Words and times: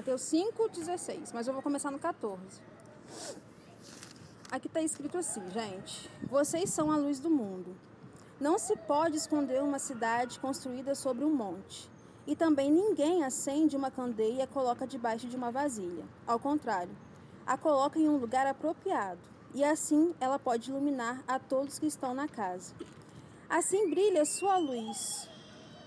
Mateus 0.00 0.22
5, 0.22 0.70
16. 0.70 1.30
Mas 1.30 1.46
eu 1.46 1.52
vou 1.52 1.62
começar 1.62 1.90
no 1.90 1.98
14. 1.98 2.40
Aqui 4.50 4.66
está 4.66 4.80
escrito 4.80 5.18
assim, 5.18 5.42
gente. 5.50 6.10
Vocês 6.22 6.70
são 6.70 6.90
a 6.90 6.96
luz 6.96 7.20
do 7.20 7.28
mundo. 7.28 7.76
Não 8.40 8.58
se 8.58 8.74
pode 8.76 9.18
esconder 9.18 9.62
uma 9.62 9.78
cidade 9.78 10.40
construída 10.40 10.94
sobre 10.94 11.22
um 11.22 11.34
monte. 11.34 11.86
E 12.26 12.34
também 12.34 12.72
ninguém 12.72 13.24
acende 13.24 13.76
uma 13.76 13.90
candeia 13.90 14.36
e 14.36 14.40
a 14.40 14.46
coloca 14.46 14.86
debaixo 14.86 15.28
de 15.28 15.36
uma 15.36 15.52
vasilha. 15.52 16.06
Ao 16.26 16.38
contrário, 16.38 16.96
a 17.46 17.58
coloca 17.58 17.98
em 17.98 18.08
um 18.08 18.16
lugar 18.16 18.46
apropriado. 18.46 19.20
E 19.54 19.62
assim 19.62 20.14
ela 20.18 20.38
pode 20.38 20.70
iluminar 20.70 21.22
a 21.28 21.38
todos 21.38 21.78
que 21.78 21.86
estão 21.86 22.14
na 22.14 22.26
casa. 22.26 22.72
Assim 23.50 23.90
brilha 23.90 24.24
sua 24.24 24.56
luz. 24.56 25.28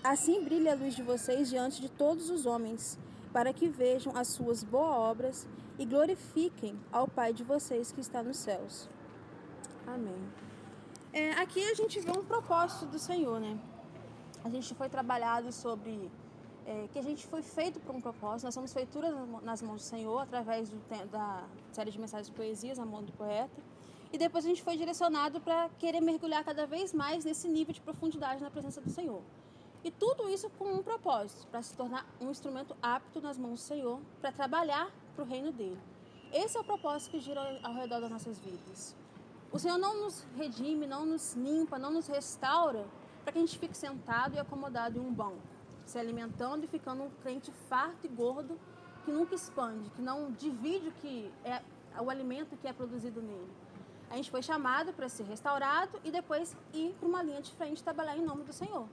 Assim 0.04 0.44
brilha 0.44 0.70
a 0.70 0.76
luz 0.76 0.94
de 0.94 1.02
vocês 1.02 1.50
diante 1.50 1.80
de 1.80 1.88
todos 1.88 2.30
os 2.30 2.46
homens, 2.46 2.96
para 3.34 3.52
que 3.52 3.68
vejam 3.68 4.16
as 4.16 4.28
suas 4.28 4.62
boas 4.62 4.96
obras 4.96 5.48
e 5.76 5.84
glorifiquem 5.84 6.78
ao 6.92 7.08
Pai 7.08 7.32
de 7.32 7.42
vocês 7.42 7.90
que 7.90 8.00
está 8.00 8.22
nos 8.22 8.36
céus. 8.36 8.88
Amém. 9.84 10.22
É, 11.12 11.32
aqui 11.32 11.60
a 11.68 11.74
gente 11.74 11.98
vê 11.98 12.12
um 12.12 12.24
propósito 12.24 12.86
do 12.86 12.98
Senhor, 12.98 13.40
né? 13.40 13.58
A 14.44 14.48
gente 14.48 14.72
foi 14.76 14.88
trabalhado 14.88 15.50
sobre 15.50 16.08
é, 16.64 16.86
que 16.92 16.98
a 16.98 17.02
gente 17.02 17.26
foi 17.26 17.42
feito 17.42 17.80
por 17.80 17.92
um 17.96 18.00
propósito. 18.00 18.44
Nós 18.44 18.54
somos 18.54 18.72
feituras 18.72 19.12
nas 19.42 19.60
mãos 19.60 19.82
do 19.82 19.86
Senhor 19.94 20.18
através 20.20 20.68
do, 20.68 20.78
da 21.10 21.42
série 21.72 21.90
de 21.90 21.98
mensagens 21.98 22.28
de 22.28 22.34
poesias, 22.34 22.78
a 22.78 22.86
mão 22.86 23.02
do 23.02 23.10
poeta. 23.12 23.60
E 24.12 24.16
depois 24.16 24.44
a 24.44 24.48
gente 24.48 24.62
foi 24.62 24.76
direcionado 24.76 25.40
para 25.40 25.68
querer 25.80 26.00
mergulhar 26.00 26.44
cada 26.44 26.68
vez 26.68 26.92
mais 26.92 27.24
nesse 27.24 27.48
nível 27.48 27.74
de 27.74 27.80
profundidade 27.80 28.40
na 28.40 28.50
presença 28.50 28.80
do 28.80 28.90
Senhor. 28.90 29.22
E 29.84 29.90
tudo 29.90 30.30
isso 30.30 30.48
com 30.58 30.64
um 30.64 30.82
propósito, 30.82 31.46
para 31.48 31.60
se 31.60 31.76
tornar 31.76 32.06
um 32.18 32.30
instrumento 32.30 32.74
apto 32.80 33.20
nas 33.20 33.36
mãos 33.36 33.60
do 33.60 33.66
Senhor, 33.66 34.00
para 34.18 34.32
trabalhar 34.32 34.90
para 35.14 35.22
o 35.22 35.28
reino 35.28 35.52
dele. 35.52 35.78
Esse 36.32 36.56
é 36.56 36.60
o 36.60 36.64
propósito 36.64 37.10
que 37.10 37.20
gira 37.20 37.60
ao 37.62 37.74
redor 37.74 38.00
das 38.00 38.10
nossas 38.10 38.38
vidas. 38.38 38.96
O 39.52 39.58
Senhor 39.58 39.76
não 39.76 40.04
nos 40.04 40.26
redime, 40.36 40.86
não 40.86 41.04
nos 41.04 41.34
limpa, 41.34 41.78
não 41.78 41.90
nos 41.90 42.06
restaura 42.06 42.86
para 43.22 43.32
que 43.32 43.38
a 43.38 43.42
gente 43.42 43.58
fique 43.58 43.76
sentado 43.76 44.34
e 44.34 44.38
acomodado 44.38 44.98
em 44.98 45.02
um 45.02 45.12
banco, 45.12 45.42
se 45.84 45.98
alimentando 45.98 46.64
e 46.64 46.66
ficando 46.66 47.02
um 47.02 47.10
crente 47.22 47.52
farto 47.68 48.06
e 48.06 48.08
gordo 48.08 48.58
que 49.04 49.12
nunca 49.12 49.34
expande, 49.34 49.90
que 49.90 50.00
não 50.00 50.32
divide 50.32 50.88
o 50.88 50.92
que 50.92 51.30
é 51.44 51.60
o 52.00 52.08
alimento 52.08 52.56
que 52.56 52.66
é 52.66 52.72
produzido 52.72 53.20
nele. 53.20 53.52
A 54.08 54.16
gente 54.16 54.30
foi 54.30 54.42
chamado 54.42 54.94
para 54.94 55.10
ser 55.10 55.24
restaurado 55.24 56.00
e 56.02 56.10
depois 56.10 56.56
ir 56.72 56.94
para 56.98 57.06
uma 57.06 57.22
linha 57.22 57.42
de 57.42 57.52
frente 57.52 57.84
trabalhar 57.84 58.16
em 58.16 58.24
nome 58.24 58.44
do 58.44 58.52
Senhor 58.52 58.88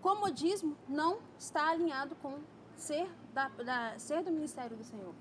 comodismo 0.00 0.76
não 0.88 1.18
está 1.38 1.70
alinhado 1.70 2.14
com 2.16 2.38
ser, 2.76 3.08
da, 3.32 3.48
da, 3.48 3.98
ser 3.98 4.22
do 4.22 4.30
ministério 4.30 4.76
do 4.76 4.84
Senhor. 4.84 5.14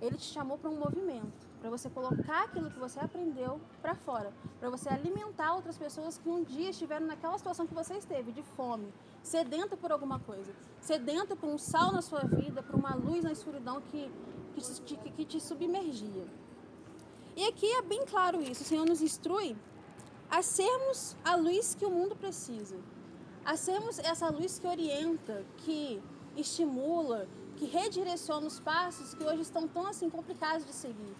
Ele 0.00 0.16
te 0.16 0.26
chamou 0.26 0.58
para 0.58 0.68
um 0.68 0.78
movimento, 0.78 1.48
para 1.60 1.70
você 1.70 1.88
colocar 1.88 2.44
aquilo 2.44 2.70
que 2.70 2.78
você 2.78 3.00
aprendeu 3.00 3.60
para 3.80 3.94
fora, 3.94 4.32
para 4.60 4.68
você 4.68 4.88
alimentar 4.88 5.54
outras 5.54 5.78
pessoas 5.78 6.18
que 6.18 6.28
um 6.28 6.42
dia 6.42 6.70
estiveram 6.70 7.06
naquela 7.06 7.38
situação 7.38 7.66
que 7.66 7.74
você 7.74 7.94
esteve, 7.94 8.32
de 8.32 8.42
fome, 8.42 8.92
sedenta 9.22 9.76
por 9.76 9.90
alguma 9.90 10.18
coisa, 10.18 10.52
sedenta 10.80 11.34
por 11.34 11.48
um 11.48 11.56
sal 11.56 11.92
na 11.92 12.02
sua 12.02 12.20
vida, 12.20 12.62
por 12.62 12.74
uma 12.74 12.94
luz 12.94 13.24
na 13.24 13.32
escuridão 13.32 13.80
que, 13.80 14.10
que, 14.54 14.60
te, 14.60 14.96
que 14.96 15.24
te 15.24 15.40
submergia. 15.40 16.26
E 17.36 17.46
aqui 17.46 17.66
é 17.66 17.82
bem 17.82 18.04
claro 18.04 18.42
isso, 18.42 18.62
o 18.62 18.66
Senhor 18.66 18.84
nos 18.86 19.00
instrui 19.00 19.56
a 20.30 20.42
sermos 20.42 21.16
a 21.24 21.34
luz 21.36 21.74
que 21.74 21.86
o 21.86 21.90
mundo 21.90 22.14
precisa 22.14 22.76
a 23.44 23.56
sermos 23.56 23.98
essa 23.98 24.28
luz 24.30 24.58
que 24.58 24.66
orienta, 24.66 25.44
que 25.58 26.02
estimula, 26.36 27.28
que 27.56 27.66
redireciona 27.66 28.46
os 28.46 28.58
passos 28.58 29.14
que 29.14 29.22
hoje 29.22 29.42
estão 29.42 29.68
tão 29.68 29.86
assim 29.86 30.08
complicados 30.08 30.66
de 30.66 30.72
seguir. 30.72 31.14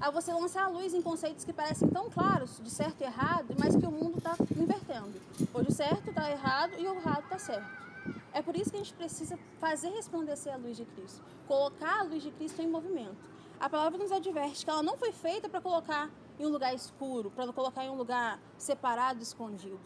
A 0.00 0.10
você 0.10 0.32
lançar 0.32 0.64
a 0.64 0.68
luz 0.68 0.94
em 0.94 1.02
conceitos 1.02 1.44
que 1.44 1.52
parecem 1.52 1.88
tão 1.88 2.08
claros, 2.08 2.60
de 2.62 2.70
certo 2.70 3.00
e 3.00 3.04
errado, 3.04 3.54
mas 3.58 3.76
que 3.76 3.86
o 3.86 3.90
mundo 3.90 4.18
está 4.18 4.36
invertendo. 4.56 5.20
Hoje 5.52 5.68
o 5.68 5.72
certo 5.72 6.10
está 6.10 6.30
errado 6.30 6.72
e 6.78 6.86
o 6.86 6.94
errado 6.94 7.24
está 7.24 7.38
certo. 7.38 7.84
É 8.32 8.40
por 8.40 8.56
isso 8.56 8.70
que 8.70 8.76
a 8.76 8.80
gente 8.80 8.94
precisa 8.94 9.38
fazer 9.60 9.88
resplandecer 9.90 10.52
a 10.52 10.56
luz 10.56 10.76
de 10.76 10.84
Cristo, 10.84 11.22
colocar 11.46 12.00
a 12.00 12.02
luz 12.02 12.22
de 12.22 12.30
Cristo 12.30 12.62
em 12.62 12.68
movimento. 12.68 13.16
A 13.60 13.68
palavra 13.68 13.98
nos 13.98 14.12
adverte 14.12 14.64
que 14.64 14.70
ela 14.70 14.82
não 14.82 14.96
foi 14.96 15.12
feita 15.12 15.48
para 15.48 15.60
colocar 15.60 16.10
em 16.38 16.46
um 16.46 16.50
lugar 16.50 16.74
escuro, 16.74 17.30
para 17.30 17.52
colocar 17.52 17.84
em 17.84 17.90
um 17.90 17.96
lugar 17.96 18.38
separado, 18.58 19.22
escondido. 19.22 19.78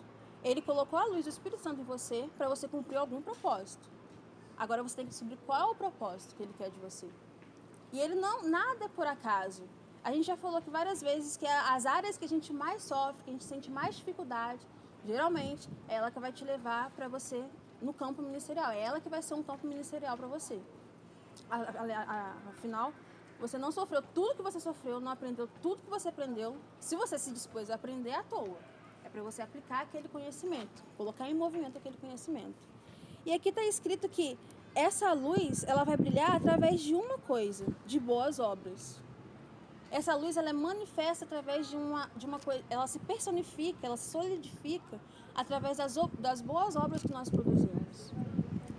Ele 0.44 0.62
colocou 0.62 0.98
a 0.98 1.04
luz 1.04 1.24
do 1.24 1.30
Espírito 1.30 1.62
Santo 1.62 1.80
em 1.80 1.84
você 1.84 2.28
para 2.36 2.48
você 2.48 2.68
cumprir 2.68 2.96
algum 2.96 3.20
propósito. 3.20 3.88
Agora 4.56 4.82
você 4.82 4.96
tem 4.96 5.04
que 5.04 5.10
descobrir 5.10 5.38
qual 5.46 5.60
é 5.60 5.72
o 5.72 5.74
propósito 5.74 6.34
que 6.34 6.42
ele 6.42 6.54
quer 6.56 6.70
de 6.70 6.78
você. 6.78 7.08
E 7.92 8.00
ele 8.00 8.14
não 8.14 8.42
nada 8.48 8.84
é 8.84 8.88
por 8.88 9.06
acaso. 9.06 9.62
A 10.02 10.12
gente 10.12 10.26
já 10.26 10.36
falou 10.36 10.58
aqui 10.58 10.70
várias 10.70 11.00
vezes 11.00 11.36
que 11.36 11.46
as 11.46 11.86
áreas 11.86 12.16
que 12.16 12.24
a 12.24 12.28
gente 12.28 12.52
mais 12.52 12.82
sofre, 12.82 13.22
que 13.24 13.30
a 13.30 13.32
gente 13.32 13.44
sente 13.44 13.70
mais 13.70 13.96
dificuldade, 13.96 14.66
geralmente 15.04 15.68
é 15.88 15.96
ela 15.96 16.10
que 16.10 16.18
vai 16.18 16.32
te 16.32 16.44
levar 16.44 16.90
para 16.90 17.08
você 17.08 17.44
no 17.80 17.92
campo 17.92 18.22
ministerial. 18.22 18.70
É 18.70 18.80
ela 18.80 19.00
que 19.00 19.08
vai 19.08 19.22
ser 19.22 19.34
um 19.34 19.42
campo 19.42 19.66
ministerial 19.66 20.16
para 20.16 20.26
você. 20.26 20.60
Afinal, 22.48 22.92
você 23.38 23.56
não 23.58 23.70
sofreu 23.70 24.02
tudo 24.02 24.36
que 24.36 24.42
você 24.42 24.58
sofreu, 24.58 25.00
não 25.00 25.12
aprendeu 25.12 25.48
tudo 25.62 25.82
que 25.82 25.90
você 25.90 26.08
aprendeu. 26.08 26.56
Se 26.80 26.96
você 26.96 27.18
se 27.18 27.30
dispôs 27.30 27.70
a 27.70 27.74
aprender 27.74 28.12
à 28.12 28.22
toa, 28.22 28.58
é 29.08 29.10
para 29.10 29.22
você 29.22 29.40
aplicar 29.42 29.82
aquele 29.82 30.06
conhecimento, 30.08 30.84
colocar 30.96 31.28
em 31.28 31.34
movimento 31.34 31.78
aquele 31.78 31.96
conhecimento. 31.96 32.56
E 33.24 33.32
aqui 33.32 33.48
está 33.48 33.64
escrito 33.64 34.08
que 34.08 34.38
essa 34.74 35.12
luz 35.12 35.64
ela 35.64 35.82
vai 35.82 35.96
brilhar 35.96 36.36
através 36.36 36.80
de 36.80 36.94
uma 36.94 37.18
coisa, 37.18 37.66
de 37.86 37.98
boas 37.98 38.38
obras. 38.38 39.00
Essa 39.90 40.14
luz 40.14 40.36
ela 40.36 40.50
é 40.50 40.52
manifesta 40.52 41.24
através 41.24 41.68
de 41.70 41.76
uma, 41.76 42.10
de 42.14 42.26
uma 42.26 42.38
coisa, 42.38 42.62
ela 42.68 42.86
se 42.86 42.98
personifica, 42.98 43.86
ela 43.86 43.96
se 43.96 44.10
solidifica 44.10 45.00
através 45.34 45.78
das, 45.78 45.96
das 46.18 46.42
boas 46.42 46.76
obras 46.76 47.00
que 47.00 47.10
nós 47.10 47.30
produzimos. 47.30 48.12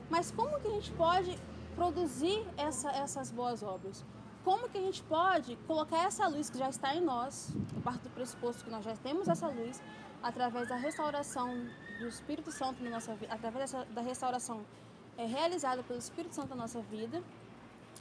Mas 0.09 0.31
como 0.31 0.59
que 0.59 0.67
a 0.67 0.71
gente 0.71 0.91
pode 0.91 1.35
produzir 1.75 2.45
essa, 2.55 2.91
essas 2.91 3.31
boas 3.31 3.63
obras? 3.63 4.05
Como 4.43 4.69
que 4.69 4.77
a 4.77 4.81
gente 4.81 5.03
pode 5.03 5.55
colocar 5.67 6.05
essa 6.05 6.27
luz 6.27 6.49
que 6.49 6.57
já 6.57 6.69
está 6.69 6.95
em 6.95 7.01
nós, 7.01 7.51
a 7.77 7.81
partir 7.81 8.03
do 8.03 8.09
pressuposto 8.11 8.63
que 8.63 8.69
nós 8.69 8.85
já 8.85 8.95
temos 8.95 9.27
essa 9.27 9.47
luz, 9.47 9.81
através 10.21 10.67
da 10.67 10.75
restauração 10.75 11.67
do 11.99 12.07
Espírito 12.07 12.51
Santo 12.51 12.83
na 12.83 12.89
nossa 12.89 13.13
vida, 13.15 13.33
através 13.33 13.71
dessa, 13.71 13.85
da 13.85 14.01
restauração 14.01 14.65
é, 15.17 15.25
realizada 15.25 15.83
pelo 15.83 15.99
Espírito 15.99 16.35
Santo 16.35 16.49
na 16.49 16.55
nossa 16.55 16.81
vida, 16.81 17.23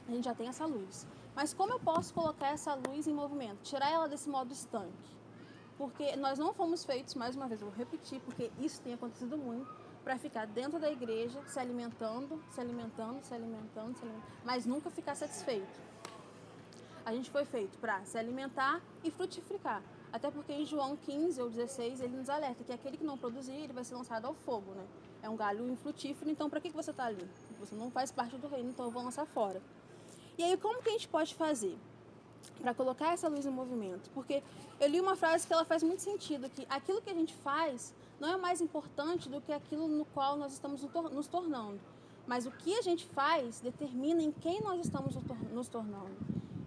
a 0.07 0.11
gente 0.11 0.25
já 0.25 0.33
tem 0.33 0.47
essa 0.47 0.65
luz. 0.65 1.05
Mas 1.35 1.53
como 1.53 1.73
eu 1.73 1.79
posso 1.79 2.13
colocar 2.13 2.47
essa 2.47 2.73
luz 2.73 3.07
em 3.07 3.13
movimento? 3.13 3.61
Tirar 3.63 3.89
ela 3.89 4.07
desse 4.07 4.29
modo 4.29 4.51
estanque? 4.51 5.17
Porque 5.77 6.15
nós 6.17 6.37
não 6.37 6.53
fomos 6.53 6.83
feitos, 6.83 7.15
mais 7.15 7.35
uma 7.35 7.47
vez, 7.47 7.61
eu 7.61 7.67
vou 7.67 7.77
repetir, 7.77 8.19
porque 8.21 8.51
isso 8.59 8.81
tem 8.81 8.93
acontecido 8.93 9.37
muito, 9.37 9.69
para 10.03 10.17
ficar 10.17 10.45
dentro 10.47 10.79
da 10.79 10.91
igreja, 10.91 11.41
se 11.45 11.59
alimentando, 11.59 12.41
se 12.49 12.59
alimentando, 12.59 13.23
se 13.23 13.33
alimentando, 13.33 13.95
se 13.95 14.03
alimentando, 14.03 14.23
mas 14.43 14.65
nunca 14.65 14.89
ficar 14.89 15.15
satisfeito. 15.15 15.79
A 17.05 17.13
gente 17.13 17.29
foi 17.29 17.45
feito 17.45 17.77
para 17.77 18.03
se 18.05 18.17
alimentar 18.17 18.81
e 19.03 19.11
frutificar. 19.11 19.81
Até 20.11 20.31
porque 20.31 20.51
em 20.51 20.65
João 20.65 20.95
15 20.95 21.41
ou 21.41 21.49
16 21.49 22.01
ele 22.01 22.17
nos 22.17 22.29
alerta 22.29 22.63
que 22.63 22.73
aquele 22.73 22.97
que 22.97 23.03
não 23.03 23.17
produzir, 23.17 23.53
ele 23.53 23.73
vai 23.73 23.83
ser 23.83 23.95
lançado 23.95 24.25
ao 24.25 24.33
fogo, 24.33 24.71
né? 24.73 24.85
É 25.21 25.29
um 25.29 25.35
galho 25.35 25.69
infrutífero, 25.69 26.29
então 26.29 26.49
para 26.49 26.59
que, 26.59 26.69
você 26.69 26.91
está 26.91 27.05
ali? 27.05 27.27
Você 27.59 27.75
não 27.75 27.91
faz 27.91 28.11
parte 28.11 28.35
do 28.37 28.47
reino, 28.47 28.69
então 28.69 28.85
eu 28.85 28.91
vou 28.91 29.03
lançar 29.03 29.25
fora. 29.25 29.61
E 30.37 30.43
aí, 30.43 30.57
como 30.57 30.81
que 30.81 30.89
a 30.89 30.93
gente 30.93 31.07
pode 31.07 31.35
fazer 31.35 31.77
para 32.61 32.73
colocar 32.73 33.13
essa 33.13 33.27
luz 33.27 33.45
em 33.45 33.51
movimento? 33.51 34.09
Porque 34.11 34.41
eu 34.79 34.87
li 34.87 34.99
uma 34.99 35.15
frase 35.15 35.45
que 35.45 35.53
ela 35.53 35.65
faz 35.65 35.83
muito 35.83 36.01
sentido, 36.01 36.49
que 36.49 36.65
aquilo 36.69 37.01
que 37.01 37.09
a 37.09 37.13
gente 37.13 37.33
faz 37.35 37.93
não 38.19 38.29
é 38.29 38.37
mais 38.37 38.61
importante 38.61 39.29
do 39.29 39.41
que 39.41 39.51
aquilo 39.51 39.87
no 39.87 40.05
qual 40.05 40.37
nós 40.37 40.53
estamos 40.53 40.81
nos 41.11 41.27
tornando. 41.27 41.79
Mas 42.25 42.45
o 42.45 42.51
que 42.51 42.77
a 42.77 42.81
gente 42.81 43.05
faz 43.07 43.59
determina 43.59 44.21
em 44.21 44.31
quem 44.31 44.61
nós 44.61 44.79
estamos 44.79 45.15
nos 45.51 45.67
tornando. 45.67 46.15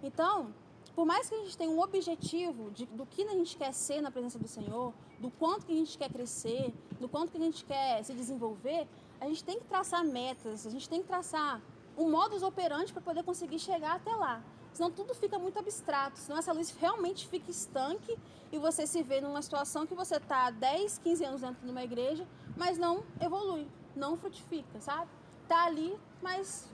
Então, 0.03 0.53
por 0.95 1.05
mais 1.05 1.27
que 1.27 1.35
a 1.35 1.39
gente 1.39 1.57
tenha 1.57 1.71
um 1.71 1.79
objetivo 1.79 2.69
de, 2.71 2.85
do 2.85 3.05
que 3.05 3.23
a 3.23 3.31
gente 3.31 3.57
quer 3.57 3.73
ser 3.73 4.01
na 4.01 4.11
presença 4.11 4.37
do 4.37 4.47
Senhor, 4.47 4.93
do 5.19 5.31
quanto 5.31 5.65
que 5.65 5.71
a 5.71 5.75
gente 5.75 5.97
quer 5.97 6.11
crescer, 6.11 6.73
do 6.99 7.09
quanto 7.09 7.31
que 7.31 7.37
a 7.37 7.41
gente 7.41 7.65
quer 7.65 8.03
se 8.03 8.13
desenvolver, 8.13 8.87
a 9.19 9.25
gente 9.25 9.43
tem 9.43 9.59
que 9.59 9.65
traçar 9.65 10.05
metas, 10.05 10.67
a 10.67 10.69
gente 10.69 10.87
tem 10.87 11.01
que 11.01 11.07
traçar 11.07 11.61
um 11.97 12.09
modus 12.09 12.43
operandi 12.43 12.91
para 12.91 13.01
poder 13.01 13.23
conseguir 13.23 13.59
chegar 13.59 13.95
até 13.95 14.13
lá. 14.13 14.43
Senão 14.71 14.89
tudo 14.89 15.13
fica 15.13 15.37
muito 15.37 15.57
abstrato, 15.57 16.19
senão 16.19 16.37
essa 16.37 16.51
luz 16.51 16.71
realmente 16.71 17.27
fica 17.27 17.49
estanque 17.49 18.17
e 18.51 18.57
você 18.57 18.85
se 18.87 19.01
vê 19.03 19.21
numa 19.21 19.41
situação 19.41 19.85
que 19.85 19.93
você 19.93 20.17
está 20.17 20.49
10, 20.49 20.97
15 20.99 21.25
anos 21.25 21.41
dentro 21.41 21.63
de 21.63 21.71
uma 21.71 21.83
igreja, 21.83 22.27
mas 22.57 22.77
não 22.77 23.03
evolui, 23.21 23.67
não 23.95 24.17
frutifica, 24.17 24.79
sabe? 24.81 25.09
Tá 25.47 25.65
ali, 25.65 25.95
mas 26.21 26.67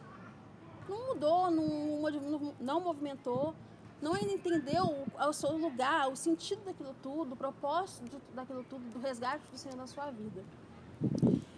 não 0.87 1.07
mudou, 1.07 1.51
não, 1.51 2.55
não 2.59 2.81
movimentou, 2.81 3.53
não 4.01 4.13
ainda 4.13 4.31
entendeu 4.31 5.05
o 5.17 5.33
seu 5.33 5.57
lugar, 5.57 6.09
o 6.09 6.15
sentido 6.15 6.63
daquilo 6.63 6.95
tudo, 7.01 7.33
o 7.33 7.35
propósito 7.35 8.21
daquilo 8.33 8.63
tudo, 8.63 8.81
do 8.91 8.99
resgate 8.99 9.43
do 9.51 9.57
Senhor 9.57 9.75
na 9.75 9.87
sua 9.87 10.09
vida. 10.11 10.43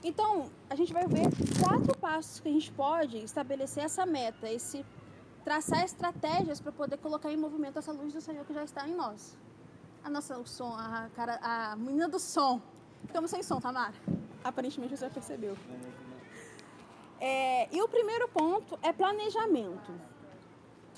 Então, 0.03 0.49
a 0.69 0.75
gente 0.75 0.91
vai 0.91 1.07
ver 1.07 1.27
quatro 1.63 1.95
passos 1.97 2.39
que 2.39 2.49
a 2.49 2.51
gente 2.51 2.71
pode 2.71 3.17
estabelecer 3.17 3.83
essa 3.83 4.05
meta, 4.05 4.49
esse 4.49 4.83
traçar 5.43 5.83
estratégias 5.83 6.59
para 6.59 6.71
poder 6.71 6.97
colocar 6.97 7.31
em 7.31 7.37
movimento 7.37 7.77
essa 7.77 7.91
luz 7.91 8.13
do 8.13 8.21
Senhor 8.21 8.45
que 8.45 8.53
já 8.53 8.63
está 8.63 8.87
em 8.87 8.95
nós. 8.95 9.37
A 10.03 10.09
nossa 10.09 10.37
o 10.39 10.47
som, 10.47 10.73
a, 10.73 11.09
cara, 11.15 11.39
a 11.41 11.75
menina 11.75 12.07
do 12.07 12.19
som. 12.19 12.59
Ficamos 13.05 13.29
sem 13.29 13.43
som, 13.43 13.59
Tamara. 13.59 13.93
Aparentemente 14.43 14.97
você 14.97 15.05
já 15.05 15.11
percebeu. 15.11 15.55
É, 17.19 17.67
e 17.71 17.81
o 17.81 17.87
primeiro 17.87 18.27
ponto 18.29 18.79
é 18.81 18.91
planejamento. 18.91 19.91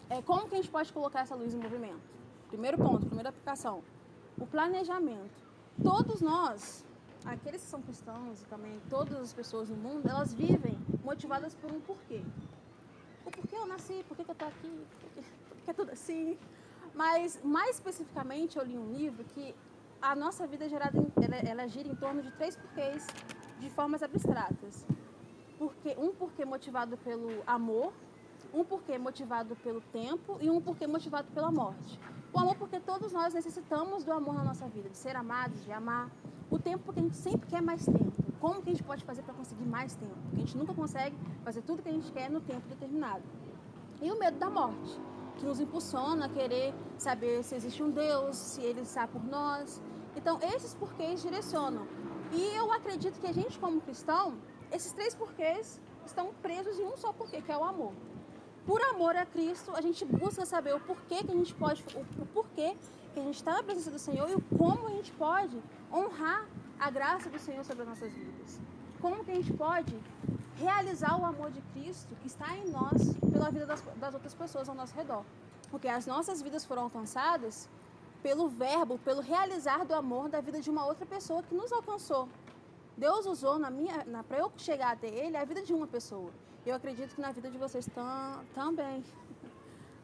É, 0.10 0.22
como 0.22 0.48
que 0.48 0.56
a 0.56 0.58
gente 0.58 0.70
pode 0.70 0.92
colocar 0.92 1.22
essa 1.22 1.36
luz 1.36 1.54
em 1.54 1.58
movimento? 1.58 2.02
Primeiro 2.48 2.78
ponto, 2.78 3.06
primeira 3.06 3.30
aplicação. 3.30 3.84
O 4.38 4.46
planejamento. 4.46 5.42
Todos 5.82 6.22
nós, 6.22 6.86
aqueles 7.26 7.62
que 7.62 7.68
são 7.68 7.82
cristãos 7.82 8.42
e 8.42 8.46
também 8.46 8.80
todas 8.90 9.18
as 9.20 9.34
pessoas 9.34 9.70
no 9.70 9.76
mundo, 9.76 10.08
elas 10.08 10.34
vivem 10.34 10.78
motivadas 11.04 11.56
por 11.56 11.72
um 11.72 11.80
porquê. 11.80 12.22
O 13.26 13.32
porquê 13.32 13.56
eu 13.56 13.66
nasci, 13.66 14.04
por 14.08 14.16
que 14.16 14.22
eu 14.22 14.32
estou 14.32 14.48
aqui, 14.48 14.86
por 15.50 15.58
que 15.64 15.70
é 15.70 15.74
tudo 15.74 15.92
assim. 15.92 16.38
Mas, 16.94 17.40
mais 17.44 17.78
especificamente, 17.78 18.58
eu 18.58 18.64
li 18.64 18.78
um 18.78 18.92
livro 18.94 19.24
que 19.24 19.56
a 20.02 20.16
nossa 20.16 20.46
vida 20.46 20.66
é 20.66 20.70
gerada, 20.70 21.00
ela, 21.22 21.36
ela 21.36 21.68
gira 21.68 21.88
em 21.88 21.96
torno 21.96 22.22
de 22.22 22.30
três 22.32 22.56
porquês 22.56 23.08
de 23.60 23.70
formas 23.70 24.04
abstratas. 24.04 24.86
Porque, 25.58 25.96
um 25.98 26.14
porquê 26.14 26.46
motivado 26.46 26.98
pelo 26.98 27.42
amor, 27.48 27.94
um 28.54 28.64
porquê 28.64 28.98
motivado 28.98 29.56
pelo 29.58 29.82
tempo 29.82 30.38
e 30.40 30.50
um 30.50 30.62
porquê 30.62 30.86
motivado 30.86 31.28
pela 31.32 31.52
morte. 31.52 32.00
O 32.32 32.40
amor 32.40 32.56
porque 32.56 32.80
todos 32.80 33.12
nós 33.12 33.34
necessitamos 33.34 34.04
do 34.04 34.12
amor 34.12 34.36
na 34.36 34.44
nossa 34.44 34.68
vida, 34.68 34.90
de 34.90 34.98
ser 34.98 35.16
amados, 35.16 35.64
de 35.64 35.72
amar. 35.72 36.10
O 36.50 36.60
tempo 36.60 36.84
porque 36.86 37.00
a 37.00 37.04
gente 37.04 37.18
sempre 37.18 37.48
quer 37.48 37.62
mais 37.62 37.86
tempo. 37.86 38.14
Como 38.40 38.62
que 38.62 38.70
a 38.70 38.74
gente 38.74 38.84
pode 38.84 39.04
fazer 39.04 39.24
para 39.24 39.34
conseguir 39.34 39.66
mais 39.66 39.96
tempo? 39.96 40.16
Porque 40.24 40.36
a 40.36 40.40
gente 40.40 40.58
nunca 40.58 40.74
consegue 40.74 41.18
fazer 41.44 41.62
tudo 41.62 41.82
que 41.82 41.90
a 41.90 41.92
gente 41.92 42.12
quer 42.12 42.30
no 42.30 42.42
tempo 42.42 42.68
determinado. 42.68 43.24
E 44.02 44.12
o 44.12 44.20
medo 44.20 44.38
da 44.38 44.50
morte, 44.50 45.00
que 45.38 45.46
nos 45.46 45.60
impulsiona 45.60 46.26
a 46.26 46.30
querer 46.30 46.74
saber 46.98 47.44
se 47.44 47.56
existe 47.56 47.82
um 47.82 47.90
Deus, 47.90 48.36
se 48.36 48.62
ele 48.62 48.82
está 48.82 49.08
por 49.08 49.24
nós. 49.24 49.82
Então, 50.16 50.40
esses 50.42 50.76
porquês 50.76 51.22
direcionam. 51.22 51.88
E 52.32 52.56
eu 52.56 52.72
acredito 52.72 53.20
que 53.20 53.28
a 53.28 53.32
gente, 53.32 53.58
como 53.58 53.80
cristão, 53.82 54.36
esses 54.72 54.92
três 54.92 55.16
porquês 55.16 55.80
estão 56.06 56.34
presos 56.42 56.80
em 56.80 56.86
um 56.86 56.98
só 56.98 57.14
porquê, 57.14 57.42
que 57.42 57.52
é 57.52 57.58
o 57.58 57.64
amor. 57.64 57.94
Por 58.66 58.82
amor 58.82 59.16
a 59.16 59.26
Cristo, 59.26 59.72
a 59.76 59.82
gente 59.82 60.06
busca 60.06 60.46
saber 60.46 60.74
o 60.74 60.80
porquê 60.80 61.24
que 61.24 61.32
a 61.32 61.36
gente 61.36 61.54
pode, 61.54 61.84
o 62.18 62.26
porquê 62.28 62.76
que 63.14 63.20
a 63.20 63.24
gente 63.24 63.36
está 63.36 63.54
na 63.54 63.64
presença 63.64 63.92
do 63.92 64.00
Senhor 64.00 64.30
e 64.30 64.36
o 64.36 64.42
como 64.58 64.88
a 64.88 64.92
gente 64.92 65.12
pode 65.12 65.62
honrar 65.92 66.48
a 66.80 66.90
graça 66.90 67.30
do 67.30 67.40
Senhor 67.40 67.64
sobre 67.66 67.84
as 67.84 67.90
nossas 67.90 68.12
vidas. 68.14 68.60
Como 69.02 69.24
que 69.24 69.32
a 69.32 69.36
gente 69.36 69.54
pode 69.54 69.94
realizar 70.56 71.20
o 71.20 71.26
amor 71.26 71.52
de 71.52 71.62
Cristo 71.74 72.16
que 72.22 72.28
está 72.28 72.56
em 72.58 72.70
nós 72.70 73.14
pela 73.32 73.50
vida 73.50 73.66
das, 73.66 73.82
das 73.98 74.14
outras 74.14 74.34
pessoas 74.34 74.70
ao 74.70 74.76
nosso 74.76 74.96
redor. 74.96 75.24
Porque 75.70 75.88
as 75.88 76.06
nossas 76.06 76.42
vidas 76.42 76.64
foram 76.64 76.84
alcançadas 76.84 77.68
pelo 78.22 78.48
verbo, 78.48 78.98
pelo 79.00 79.22
realizar 79.22 79.84
do 79.86 79.94
amor 79.94 80.30
da 80.30 80.40
vida 80.40 80.62
de 80.62 80.70
uma 80.70 80.86
outra 80.86 81.06
pessoa 81.06 81.44
que 81.44 81.54
nos 81.54 81.72
alcançou. 81.72 82.30
Deus 82.96 83.26
usou 83.26 83.58
na 83.60 83.70
minha, 83.70 84.06
na, 84.06 84.24
para 84.24 84.38
eu 84.38 84.52
chegar 84.56 84.94
até 84.94 85.08
Ele 85.08 85.36
a 85.36 85.44
vida 85.44 85.62
de 85.62 85.74
uma 85.74 85.88
pessoa. 85.88 86.32
Eu 86.66 86.76
acredito 86.76 87.14
que 87.14 87.22
na 87.22 87.32
vida 87.32 87.50
de 87.52 87.58
vocês 87.58 87.86
tam, 87.94 88.40
também, 88.56 89.04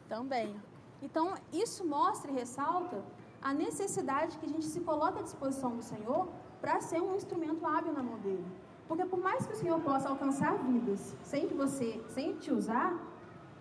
também. 0.08 0.54
Então 1.00 1.34
isso 1.52 1.86
mostra 1.86 2.30
e 2.30 2.34
ressalta 2.34 3.02
a 3.40 3.54
necessidade 3.54 4.36
que 4.36 4.44
a 4.44 4.48
gente 4.48 4.66
se 4.66 4.80
coloque 4.80 5.20
à 5.20 5.22
disposição 5.22 5.74
do 5.74 5.82
Senhor 5.82 6.28
para 6.60 6.78
ser 6.82 7.00
um 7.00 7.16
instrumento 7.16 7.66
hábil 7.66 7.94
na 7.94 8.02
mão 8.02 8.18
dele. 8.18 8.44
Porque 8.86 9.06
por 9.06 9.18
mais 9.18 9.46
que 9.46 9.54
o 9.54 9.56
Senhor 9.56 9.80
possa 9.80 10.10
alcançar 10.10 10.58
vidas 10.58 11.16
sem 11.22 11.48
que 11.48 11.54
você, 11.54 12.02
sem 12.08 12.34
te 12.34 12.52
usar, 12.52 12.94